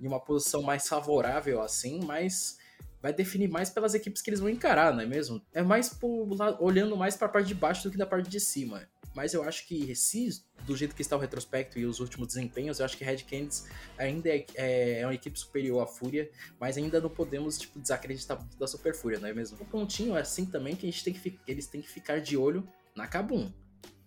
em 0.00 0.06
uma 0.06 0.20
posição 0.20 0.62
mais 0.62 0.88
favorável, 0.88 1.60
assim, 1.60 2.00
mas 2.04 2.58
vai 3.00 3.12
definir 3.12 3.48
mais 3.48 3.70
pelas 3.70 3.94
equipes 3.94 4.20
que 4.20 4.30
eles 4.30 4.40
vão 4.40 4.48
encarar, 4.48 4.92
não 4.92 5.00
é 5.00 5.06
mesmo? 5.06 5.40
É 5.52 5.62
mais 5.62 5.88
por, 5.88 6.28
olhando 6.60 6.96
mais 6.96 7.16
para 7.16 7.26
a 7.26 7.30
parte 7.30 7.48
de 7.48 7.54
baixo 7.54 7.84
do 7.84 7.90
que 7.90 7.96
da 7.96 8.06
parte 8.06 8.28
de 8.28 8.40
cima. 8.40 8.88
Mas 9.14 9.34
eu 9.34 9.42
acho 9.42 9.66
que 9.66 9.94
se 9.96 10.44
do 10.64 10.76
jeito 10.76 10.94
que 10.94 11.02
está 11.02 11.16
o 11.16 11.18
retrospecto 11.18 11.78
e 11.78 11.86
os 11.86 11.98
últimos 11.98 12.28
desempenhos, 12.28 12.78
eu 12.78 12.84
acho 12.84 12.96
que 12.96 13.02
Red 13.02 13.18
Candies 13.18 13.66
ainda 13.96 14.28
é, 14.28 14.46
é, 14.54 15.00
é, 15.00 15.06
uma 15.06 15.14
equipe 15.14 15.38
superior 15.38 15.82
à 15.82 15.86
Fúria, 15.86 16.30
mas 16.60 16.76
ainda 16.76 17.00
não 17.00 17.08
podemos 17.08 17.58
tipo, 17.58 17.80
desacreditar 17.80 18.38
da 18.58 18.66
Super 18.66 18.94
Fúria, 18.94 19.18
não 19.18 19.28
é 19.28 19.32
mesmo? 19.32 19.56
O 19.60 19.64
pontinho 19.64 20.16
é 20.16 20.20
assim 20.20 20.44
também 20.44 20.76
que 20.76 20.86
a 20.86 20.90
gente 20.90 21.02
tem 21.02 21.14
que 21.14 21.40
eles 21.46 21.66
têm 21.66 21.80
que 21.80 21.88
ficar 21.88 22.20
de 22.20 22.36
olho 22.36 22.68
na 22.94 23.06
Kabum. 23.06 23.50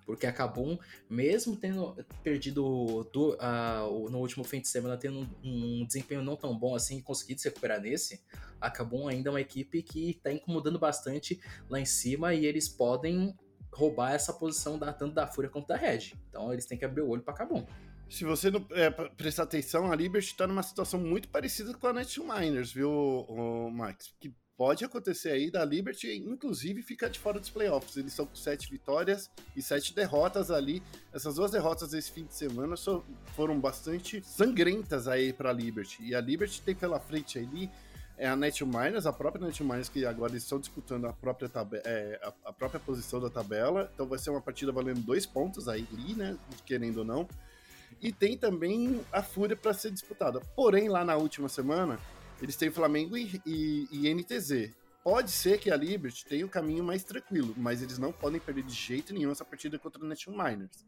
Porque 0.06 0.26
a 0.26 0.34
Kabum, 0.34 0.78
mesmo 1.10 1.56
tendo 1.56 1.96
perdido 2.24 3.10
do, 3.14 3.34
uh, 3.36 4.10
no 4.10 4.20
último 4.20 4.44
fim 4.44 4.60
de 4.60 4.68
semana, 4.68 4.98
tendo 4.98 5.20
um, 5.20 5.82
um, 5.82 5.86
desempenho 5.86 6.24
não 6.24 6.36
tão 6.36 6.58
bom 6.58 6.76
assim 6.76 7.02
conseguido 7.02 7.42
se 7.42 7.48
recuperar 7.48 7.80
nesse, 7.80 8.22
a 8.60 8.70
Kabum 8.70 9.08
ainda 9.08 9.30
é 9.30 9.32
uma 9.32 9.42
equipe 9.42 9.82
que 9.82 10.12
está 10.12 10.32
incomodando 10.32 10.80
bastante 10.80 11.40
lá 11.70 11.80
em 11.80 11.86
cima 11.86 12.34
e 12.34 12.46
eles 12.46 12.68
podem 12.68 13.36
roubar 13.74 14.14
essa 14.14 14.34
posição 14.34 14.78
da, 14.78 14.92
tanto 14.92 15.16
da 15.16 15.28
Fúria 15.28 15.50
quanto 15.50 15.68
da 15.68 15.76
Red. 15.76 16.14
Então 16.30 16.52
eles 16.52 16.66
têm 16.66 16.78
que 16.78 16.86
abrir 16.86 17.02
o 17.02 17.10
olho 17.10 17.22
para 17.22 17.34
Kabum. 17.34 17.66
Se 18.10 18.26
você 18.26 18.52
não 18.52 18.66
é, 18.72 18.90
prestar 18.90 19.44
atenção, 19.44 19.90
a 19.90 19.96
Liberty 19.96 20.28
está 20.28 20.46
numa 20.46 20.62
situação 20.62 21.00
muito 21.00 21.30
parecida 21.30 21.74
com 21.74 21.88
a 21.88 21.94
Miners, 21.94 22.74
viu, 22.74 23.26
Max? 23.72 24.14
Que 24.20 24.36
pode 24.58 24.86
acontecer 24.86 25.30
aí 25.30 25.50
da 25.50 25.66
Liberty, 25.66 26.12
inclusive, 26.14 26.82
ficar 26.82 27.10
de 27.10 27.20
fora 27.20 27.40
dos 27.40 27.50
playoffs. 27.50 27.98
Eles 27.98 28.14
são 28.14 28.26
com 28.26 28.36
sete 28.36 28.70
vitórias 28.70 29.30
e 29.56 29.62
sete 29.62 29.94
derrotas 29.94 30.52
ali. 30.52 30.84
Essas 31.14 31.36
duas 31.36 31.52
derrotas 31.52 31.94
esse 31.94 32.12
fim 32.12 32.26
de 32.26 32.34
semana 32.34 32.76
foram 33.36 33.60
bastante 33.60 34.22
sangrentas 34.24 35.08
aí 35.08 35.34
para 35.34 35.50
a 35.50 35.54
Liberty. 35.54 36.04
E 36.04 36.16
a 36.16 36.22
Liberty 36.22 36.62
tem 36.62 36.76
pela 36.76 37.00
frente 37.00 37.40
ali 37.40 37.70
é 38.22 38.28
a 38.28 38.36
Miners, 38.36 39.08
a 39.08 39.12
própria 39.12 39.52
Miners 39.62 39.90
que 39.90 40.06
agora 40.06 40.38
estão 40.38 40.60
disputando 40.60 41.06
a 41.06 41.14
própria, 41.14 41.50
é, 41.84 42.20
a, 42.22 42.50
a, 42.50 42.54
própria 42.54 42.80
posição 42.80 43.20
da 43.20 43.32
tabela. 43.32 43.90
Então 43.96 44.06
vai 44.06 44.20
ser 44.20 44.30
uma 44.30 44.40
partida 44.40 44.72
valendo 44.72 45.02
dois 45.02 45.26
pontos 45.26 45.68
aí, 45.68 45.88
né? 46.16 46.38
Querendo 46.64 47.00
ou 47.00 47.04
não. 47.04 47.28
E 48.00 48.12
tem 48.12 48.38
também 48.38 49.02
a 49.12 49.24
Fúria 49.24 49.56
para 49.56 49.74
ser 49.74 49.90
disputada. 49.90 50.40
Porém, 50.56 50.88
lá 50.88 51.04
na 51.04 51.16
última 51.16 51.50
semana, 51.50 51.98
eles 52.42 52.56
têm 52.56 52.72
Flamengo 52.72 53.18
e, 53.18 53.42
e, 53.46 53.88
e 53.92 54.14
NTZ. 54.14 54.72
Pode 55.04 55.32
ser 55.32 55.60
que 55.60 55.72
a 55.72 55.76
Liberty 55.76 56.26
tenha 56.26 56.46
o 56.46 56.48
um 56.48 56.52
caminho 56.52 56.84
mais 56.84 57.04
tranquilo, 57.04 57.54
mas 57.58 57.82
eles 57.82 57.98
não 57.98 58.12
podem 58.12 58.40
perder 58.40 58.64
de 58.64 58.74
jeito 58.74 59.14
nenhum 59.14 59.32
essa 59.32 59.46
partida 59.46 59.80
contra 59.80 60.04
o 60.04 60.08
Nation 60.08 60.32
Miners. 60.32 60.86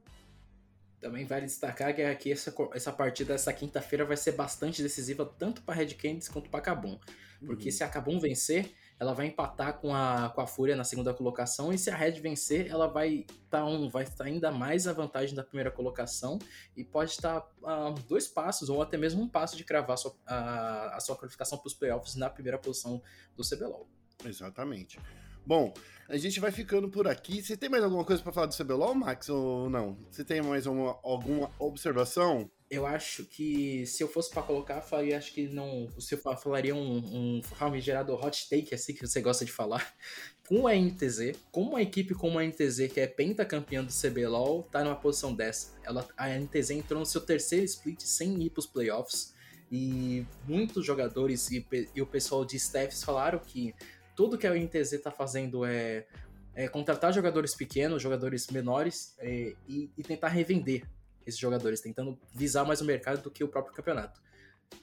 Também 1.00 1.26
vale 1.26 1.46
destacar 1.46 1.94
que 1.94 2.02
aqui 2.02 2.32
essa, 2.32 2.54
essa 2.74 2.92
partida 2.92 3.34
essa 3.34 3.52
quinta-feira 3.52 4.06
vai 4.06 4.16
ser 4.16 4.34
bastante 4.34 4.82
decisiva 4.82 5.26
tanto 5.26 5.62
para 5.64 5.76
Red 5.76 5.96
Candies 5.96 6.30
quanto 6.30 6.50
para 6.50 6.62
Cabum. 6.62 7.00
Porque 7.46 7.66
uhum. 7.66 7.72
se 7.72 7.84
a 7.84 7.90
Cabum 7.90 8.20
vencer, 8.20 8.72
ela 9.04 9.14
vai 9.14 9.28
empatar 9.28 9.80
com 9.80 9.94
a, 9.94 10.32
com 10.34 10.42
a 10.42 10.48
Fúria 10.48 10.76
na 10.76 10.84
segunda 10.84 11.14
colocação, 11.14 11.72
e 11.72 11.78
se 11.78 11.90
a 11.90 11.96
Red 11.96 12.14
vencer, 12.14 12.68
ela 12.68 12.88
vai 12.88 13.26
tá 13.50 13.64
um, 13.66 13.90
vai 13.90 14.04
estar 14.04 14.24
ainda 14.24 14.52
mais 14.52 14.88
à 14.88 14.94
vantagem 14.94 15.36
da 15.36 15.44
primeira 15.44 15.70
colocação 15.70 16.40
e 16.76 16.84
pode 16.84 17.12
estar 17.12 17.40
uh, 17.40 17.94
dois 18.08 18.28
passos, 18.28 18.70
ou 18.70 18.82
até 18.82 18.98
mesmo 18.98 19.22
um 19.22 19.28
passo 19.28 19.56
de 19.56 19.64
cravar 19.64 19.94
a 19.94 19.98
sua, 19.98 20.16
a, 20.26 20.96
a 20.96 21.00
sua 21.00 21.16
qualificação 21.16 21.58
para 21.58 21.68
os 21.68 21.74
playoffs 21.74 22.16
na 22.16 22.30
primeira 22.30 22.58
posição 22.58 23.02
do 23.36 23.44
CBLOL. 23.44 23.88
Exatamente. 24.26 24.98
Bom, 25.46 25.74
a 26.08 26.16
gente 26.16 26.40
vai 26.40 26.52
ficando 26.52 26.90
por 26.90 27.08
aqui. 27.08 27.44
Você 27.44 27.58
tem 27.58 27.70
mais 27.70 27.84
alguma 27.84 28.06
coisa 28.06 28.24
para 28.24 28.32
falar 28.32 28.48
do 28.48 28.56
CBLOL, 28.56 28.96
Max, 28.96 29.28
ou 29.28 29.70
não? 29.70 29.98
Você 30.10 30.24
tem 30.24 30.42
mais 30.42 30.66
uma, 30.66 30.98
alguma 31.04 31.52
observação? 31.60 32.50
Eu 32.74 32.88
acho 32.88 33.24
que 33.26 33.86
se 33.86 34.04
eu 34.04 34.08
fosse 34.08 34.32
para 34.32 34.42
colocar, 34.42 34.82
faria, 34.82 35.18
acho 35.18 35.32
que 35.32 35.48
não. 35.48 35.88
Você 35.96 36.18
falaria 36.18 36.74
um, 36.74 37.40
um 37.40 37.80
gerado 37.80 38.14
hot 38.16 38.50
take, 38.50 38.74
assim 38.74 38.94
que 38.94 39.06
você 39.06 39.22
gosta 39.22 39.46
de 39.46 39.52
falar. 39.52 39.94
Com 40.48 40.68
a 40.68 40.76
NTZ, 40.76 41.38
como 41.52 41.70
uma 41.70 41.82
equipe 41.82 42.14
como 42.14 42.38
a 42.38 42.44
NTZ, 42.44 42.92
que 42.92 43.00
é 43.00 43.08
pentacampeã 43.08 43.82
do 43.82 43.94
CBLOL, 43.94 44.64
tá 44.64 44.84
numa 44.84 44.96
posição 44.96 45.34
dessa. 45.34 45.72
Ela, 45.84 46.06
a 46.18 46.28
NTZ 46.28 46.72
entrou 46.72 47.00
no 47.00 47.06
seu 47.06 47.22
terceiro 47.22 47.64
split 47.64 48.02
sem 48.02 48.44
ir 48.44 48.50
pros 48.50 48.66
playoffs. 48.66 49.34
E 49.72 50.26
muitos 50.46 50.86
jogadores 50.86 51.50
e, 51.50 51.66
e 51.96 52.02
o 52.02 52.06
pessoal 52.06 52.44
de 52.44 52.58
staffs 52.58 53.04
falaram 53.04 53.40
que 53.40 53.74
tudo 54.18 54.38
que 54.38 54.46
a 54.46 54.54
NTZ 54.54 55.02
tá 55.02 55.12
fazendo 55.12 55.64
é, 55.64 56.06
é 56.54 56.68
contratar 56.68 57.14
jogadores 57.14 57.56
pequenos, 57.56 58.02
jogadores 58.02 58.46
menores 58.48 59.16
é, 59.20 59.56
e, 59.66 59.90
e 59.98 60.04
tentar 60.04 60.28
revender 60.28 60.84
esses 61.26 61.40
jogadores, 61.40 61.82
tentando 61.82 62.18
visar 62.34 62.66
mais 62.66 62.82
o 62.82 62.86
mercado 62.86 63.22
do 63.22 63.32
que 63.32 63.44
o 63.44 63.48
próprio 63.48 63.74
campeonato. 63.74 64.22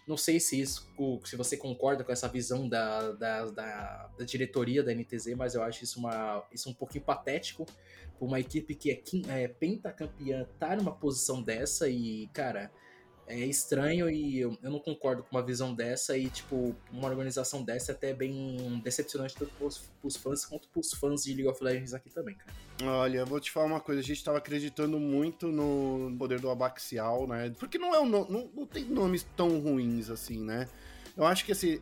Não 0.07 0.17
sei 0.17 0.39
se 0.39 0.61
isso, 0.61 0.89
se 1.25 1.37
você 1.37 1.57
concorda 1.57 2.05
com 2.05 2.13
essa 2.13 2.29
visão 2.29 2.69
da, 2.69 3.13
da, 3.13 3.45
da, 3.47 4.11
da 4.19 4.25
diretoria 4.25 4.83
da 4.83 4.95
NTZ, 4.95 5.35
mas 5.37 5.55
eu 5.55 5.63
acho 5.63 5.85
isso, 5.85 5.99
uma, 5.99 6.45
isso 6.53 6.71
um 6.71 6.75
pouquinho 6.75 7.05
patético 7.05 7.67
para 8.19 8.27
uma 8.27 8.39
equipe 8.39 8.75
que 8.75 8.91
é, 8.91 9.03
é 9.43 9.49
pentacampeã 9.49 10.43
estar 10.43 10.69
tá 10.69 10.77
numa 10.77 10.95
posição 10.95 11.43
dessa 11.43 11.89
e, 11.89 12.29
cara, 12.33 12.71
é 13.31 13.47
estranho 13.47 14.11
e 14.11 14.41
eu, 14.41 14.59
eu, 14.63 14.71
não 14.71 14.79
concordo 14.79 15.23
com 15.23 15.37
uma 15.37 15.43
visão 15.43 15.75
dessa 15.75 16.19
e, 16.19 16.29
tipo, 16.29 16.75
uma 16.93 17.09
organização 17.09 17.63
dessa 17.63 17.93
é 17.93 17.95
até 17.95 18.13
bem 18.13 18.81
decepcionante 18.83 19.37
tanto 19.37 19.53
pros, 19.55 19.79
pros 20.01 20.17
fãs 20.17 20.45
quanto 20.45 20.69
pros 20.69 20.93
fãs 20.93 21.23
de 21.23 21.35
League 21.35 21.49
of 21.49 21.63
Legends 21.63 21.95
aqui 21.95 22.11
também, 22.11 22.35
cara. 22.35 22.53
Olha, 22.83 23.25
vou 23.25 23.39
te 23.39 23.51
falar 23.51 23.67
uma 23.67 23.81
coisa, 23.81 24.01
a 24.01 24.05
gente 24.05 24.25
tava 24.25 24.39
acreditando 24.39 24.99
muito 24.99 25.49
no 25.49 26.15
poder 26.19 26.41
do 26.41 26.51
Abaxial, 26.51 27.27
né? 27.27 27.53
Porque 27.59 27.79
não 27.79 27.95
é 27.95 28.01
um 28.01 28.09
não, 28.09 28.51
não 28.55 28.67
tem 28.67 28.85
nomes 28.85 29.25
tão 29.37 29.61
ruins 29.61 30.11
assim, 30.11 30.43
né? 30.43 30.69
Eu 31.17 31.25
acho 31.25 31.45
que 31.45 31.53
assim, 31.53 31.81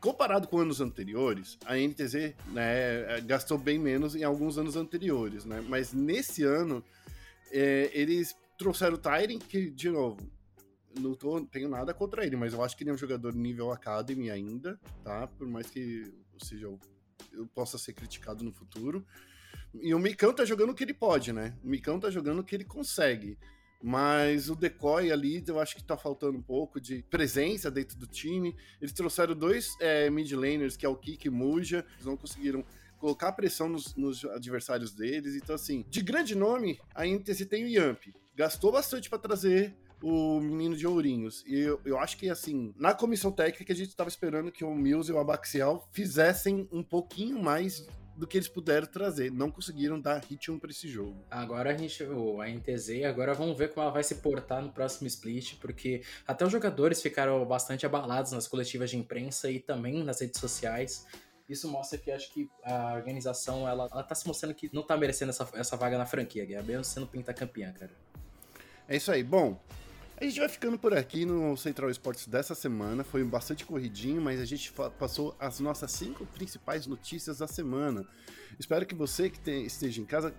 comparado 0.00 0.48
com 0.48 0.58
anos 0.58 0.80
anteriores, 0.80 1.58
a 1.64 1.76
NTZ 1.76 2.34
né, 2.48 3.20
gastou 3.26 3.56
bem 3.56 3.78
menos 3.78 4.14
em 4.14 4.24
alguns 4.24 4.58
anos 4.58 4.76
anteriores, 4.76 5.44
né? 5.44 5.64
Mas 5.68 5.92
nesse 5.92 6.42
ano, 6.42 6.84
é, 7.52 7.90
eles 7.94 8.34
trouxeram 8.58 8.94
o 8.94 8.98
Tyrant, 8.98 9.42
que, 9.48 9.70
de 9.70 9.90
novo, 9.90 10.18
não 11.00 11.14
tô, 11.14 11.40
tenho 11.46 11.68
nada 11.68 11.92
contra 11.92 12.24
ele, 12.24 12.36
mas 12.36 12.52
eu 12.52 12.62
acho 12.62 12.76
que 12.76 12.82
ele 12.82 12.90
é 12.90 12.92
um 12.94 12.98
jogador 12.98 13.34
nível 13.34 13.72
Academy 13.72 14.30
ainda, 14.30 14.78
tá? 15.02 15.26
Por 15.26 15.46
mais 15.46 15.68
que, 15.68 16.12
ou 16.32 16.44
seja, 16.44 16.66
eu, 16.66 16.78
eu 17.32 17.46
possa 17.46 17.78
ser 17.78 17.92
criticado 17.92 18.44
no 18.44 18.52
futuro. 18.52 19.04
E 19.74 19.94
o 19.94 19.98
Micão 19.98 20.32
tá 20.32 20.44
jogando 20.44 20.70
o 20.70 20.74
que 20.74 20.84
ele 20.84 20.94
pode, 20.94 21.32
né? 21.32 21.56
O 21.62 21.68
Micão 21.68 21.98
tá 21.98 22.10
jogando 22.10 22.40
o 22.40 22.44
que 22.44 22.54
ele 22.54 22.64
consegue. 22.64 23.36
mas 23.82 24.48
o 24.48 24.54
decoy 24.54 25.10
ali 25.10 25.44
eu 25.46 25.60
acho 25.60 25.76
que 25.76 25.84
tá 25.84 25.96
faltando 25.96 26.38
um 26.38 26.42
pouco 26.42 26.80
de 26.80 27.02
presença 27.10 27.70
dentro 27.70 27.98
do 27.98 28.06
time. 28.06 28.56
Eles 28.80 28.94
trouxeram 28.94 29.34
dois 29.34 29.76
é, 29.80 30.08
mid 30.10 30.30
laners, 30.32 30.76
que 30.76 30.86
é 30.86 30.88
o 30.88 30.96
Kik 30.96 31.26
e 31.26 31.30
Muja, 31.30 31.84
eles 31.94 32.06
não 32.06 32.16
conseguiram 32.16 32.64
colocar 32.98 33.32
pressão 33.32 33.68
nos, 33.68 33.94
nos, 33.96 34.24
adversários 34.24 34.94
deles. 34.94 35.34
Então, 35.34 35.54
assim, 35.54 35.84
de 35.90 36.00
grande 36.00 36.34
nome, 36.34 36.80
a 36.94 37.04
NTZ 37.04 37.46
tem 37.46 37.64
o 37.64 37.68
Yamp. 37.68 38.02
Gastou 38.34 38.72
bastante 38.72 39.10
para 39.10 39.18
trazer 39.18 39.76
o 40.04 40.38
menino 40.38 40.76
de 40.76 40.86
Ourinhos. 40.86 41.42
E 41.46 41.58
eu, 41.58 41.80
eu 41.82 41.98
acho 41.98 42.18
que, 42.18 42.28
assim, 42.28 42.74
na 42.76 42.92
comissão 42.92 43.32
técnica, 43.32 43.72
a 43.72 43.76
gente 43.76 43.88
estava 43.88 44.10
esperando 44.10 44.52
que 44.52 44.62
o 44.62 44.74
Mills 44.74 45.10
e 45.10 45.14
o 45.14 45.18
Abaxial 45.18 45.88
fizessem 45.92 46.68
um 46.70 46.82
pouquinho 46.82 47.42
mais 47.42 47.86
do 48.14 48.26
que 48.26 48.36
eles 48.36 48.46
puderam 48.46 48.86
trazer. 48.86 49.32
Não 49.32 49.50
conseguiram 49.50 49.98
dar 49.98 50.22
ritmo 50.22 50.60
para 50.60 50.70
esse 50.70 50.86
jogo. 50.88 51.24
Agora 51.30 51.70
a 51.70 51.76
gente, 51.76 52.04
a 52.04 52.48
NTZ, 52.48 53.04
agora 53.08 53.32
vamos 53.32 53.56
ver 53.56 53.72
como 53.72 53.82
ela 53.82 53.90
vai 53.90 54.04
se 54.04 54.16
portar 54.16 54.62
no 54.62 54.70
próximo 54.70 55.06
split, 55.06 55.56
porque 55.58 56.02
até 56.26 56.44
os 56.44 56.52
jogadores 56.52 57.00
ficaram 57.00 57.42
bastante 57.46 57.86
abalados 57.86 58.32
nas 58.32 58.46
coletivas 58.46 58.90
de 58.90 58.98
imprensa 58.98 59.50
e 59.50 59.58
também 59.58 60.04
nas 60.04 60.20
redes 60.20 60.38
sociais. 60.38 61.06
Isso 61.48 61.66
mostra 61.66 61.98
que 61.98 62.10
acho 62.10 62.30
que 62.30 62.48
a 62.62 62.92
organização 62.94 63.66
ela, 63.66 63.88
ela 63.90 64.02
tá 64.02 64.14
se 64.14 64.26
mostrando 64.26 64.54
que 64.54 64.68
não 64.70 64.82
tá 64.82 64.98
merecendo 64.98 65.30
essa, 65.30 65.48
essa 65.54 65.76
vaga 65.78 65.96
na 65.96 66.04
franquia, 66.04 66.44
Guerra, 66.44 66.62
mesmo 66.62 66.84
sendo 66.84 67.06
pentacampeã, 67.06 67.72
cara. 67.72 67.90
É 68.86 68.96
isso 68.96 69.10
aí. 69.10 69.22
Bom, 69.22 69.58
a 70.16 70.24
gente 70.24 70.38
vai 70.38 70.48
ficando 70.48 70.78
por 70.78 70.96
aqui 70.96 71.24
no 71.24 71.56
Central 71.56 71.90
Esportes 71.90 72.26
dessa 72.26 72.54
semana. 72.54 73.02
Foi 73.02 73.24
bastante 73.24 73.64
corridinho, 73.64 74.22
mas 74.22 74.40
a 74.40 74.44
gente 74.44 74.72
passou 74.98 75.34
as 75.40 75.58
nossas 75.58 75.90
cinco 75.90 76.24
principais 76.26 76.86
notícias 76.86 77.38
da 77.38 77.48
semana. 77.48 78.06
Espero 78.58 78.86
que 78.86 78.94
você 78.94 79.28
que 79.28 79.50
esteja 79.50 80.00
em 80.00 80.04
casa 80.04 80.32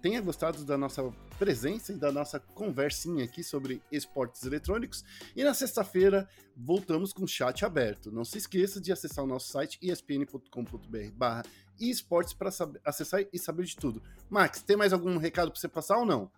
tenha 0.00 0.20
gostado 0.22 0.64
da 0.64 0.78
nossa 0.78 1.02
presença 1.38 1.92
e 1.92 1.96
da 1.96 2.10
nossa 2.10 2.40
conversinha 2.40 3.24
aqui 3.24 3.44
sobre 3.44 3.82
esportes 3.92 4.42
eletrônicos. 4.44 5.04
E 5.36 5.44
na 5.44 5.52
sexta-feira 5.52 6.26
voltamos 6.56 7.12
com 7.12 7.24
o 7.24 7.28
chat 7.28 7.64
aberto. 7.64 8.10
Não 8.10 8.24
se 8.24 8.38
esqueça 8.38 8.80
de 8.80 8.90
acessar 8.90 9.24
o 9.24 9.28
nosso 9.28 9.52
site 9.52 9.78
espn.com.br 9.82 11.48
esportes 11.78 12.32
para 12.32 12.50
acessar 12.84 13.24
e 13.32 13.38
saber 13.38 13.64
de 13.64 13.76
tudo. 13.76 14.02
Max, 14.28 14.62
tem 14.62 14.76
mais 14.76 14.92
algum 14.92 15.16
recado 15.16 15.50
para 15.52 15.60
você 15.60 15.68
passar 15.68 15.98
ou 15.98 16.06
não? 16.06 16.30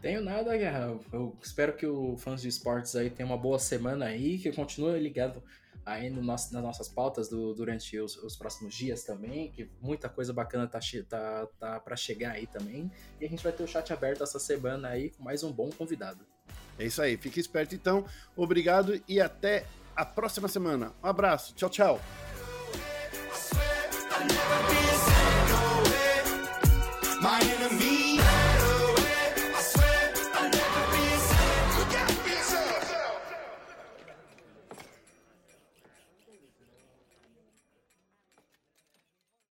Tenho 0.00 0.22
nada, 0.22 0.56
Guerra. 0.56 0.98
Eu 1.12 1.36
espero 1.42 1.74
que 1.74 1.86
os 1.86 2.22
fãs 2.22 2.40
de 2.40 2.48
esportes 2.48 2.94
aí 2.94 3.10
tenham 3.10 3.30
uma 3.30 3.38
boa 3.38 3.58
semana 3.58 4.06
aí, 4.06 4.38
que 4.38 4.52
continue 4.52 4.98
ligado 5.00 5.42
aí 5.84 6.10
no 6.10 6.22
nosso, 6.22 6.52
nas 6.52 6.62
nossas 6.62 6.88
pautas 6.88 7.28
do, 7.28 7.54
durante 7.54 7.98
os, 7.98 8.16
os, 8.16 8.36
próximos 8.36 8.74
dias 8.74 9.02
também, 9.04 9.50
que 9.50 9.70
muita 9.80 10.08
coisa 10.08 10.32
bacana 10.32 10.66
tá, 10.66 10.78
tá, 11.08 11.48
tá 11.58 11.80
para 11.80 11.96
chegar 11.96 12.32
aí 12.32 12.46
também. 12.46 12.90
E 13.20 13.24
a 13.24 13.28
gente 13.28 13.42
vai 13.42 13.52
ter 13.52 13.62
o 13.62 13.66
chat 13.66 13.92
aberto 13.92 14.22
essa 14.22 14.38
semana 14.38 14.88
aí 14.88 15.10
com 15.10 15.22
mais 15.22 15.42
um 15.42 15.50
bom 15.50 15.70
convidado. 15.70 16.24
É 16.78 16.84
isso 16.84 17.02
aí, 17.02 17.16
fique 17.16 17.40
esperto 17.40 17.74
então. 17.74 18.04
Obrigado 18.36 19.02
e 19.08 19.20
até 19.20 19.66
a 19.96 20.04
próxima 20.04 20.46
semana. 20.46 20.92
Um 21.02 21.06
abraço, 21.08 21.54
tchau, 21.54 21.70
tchau. 21.70 22.00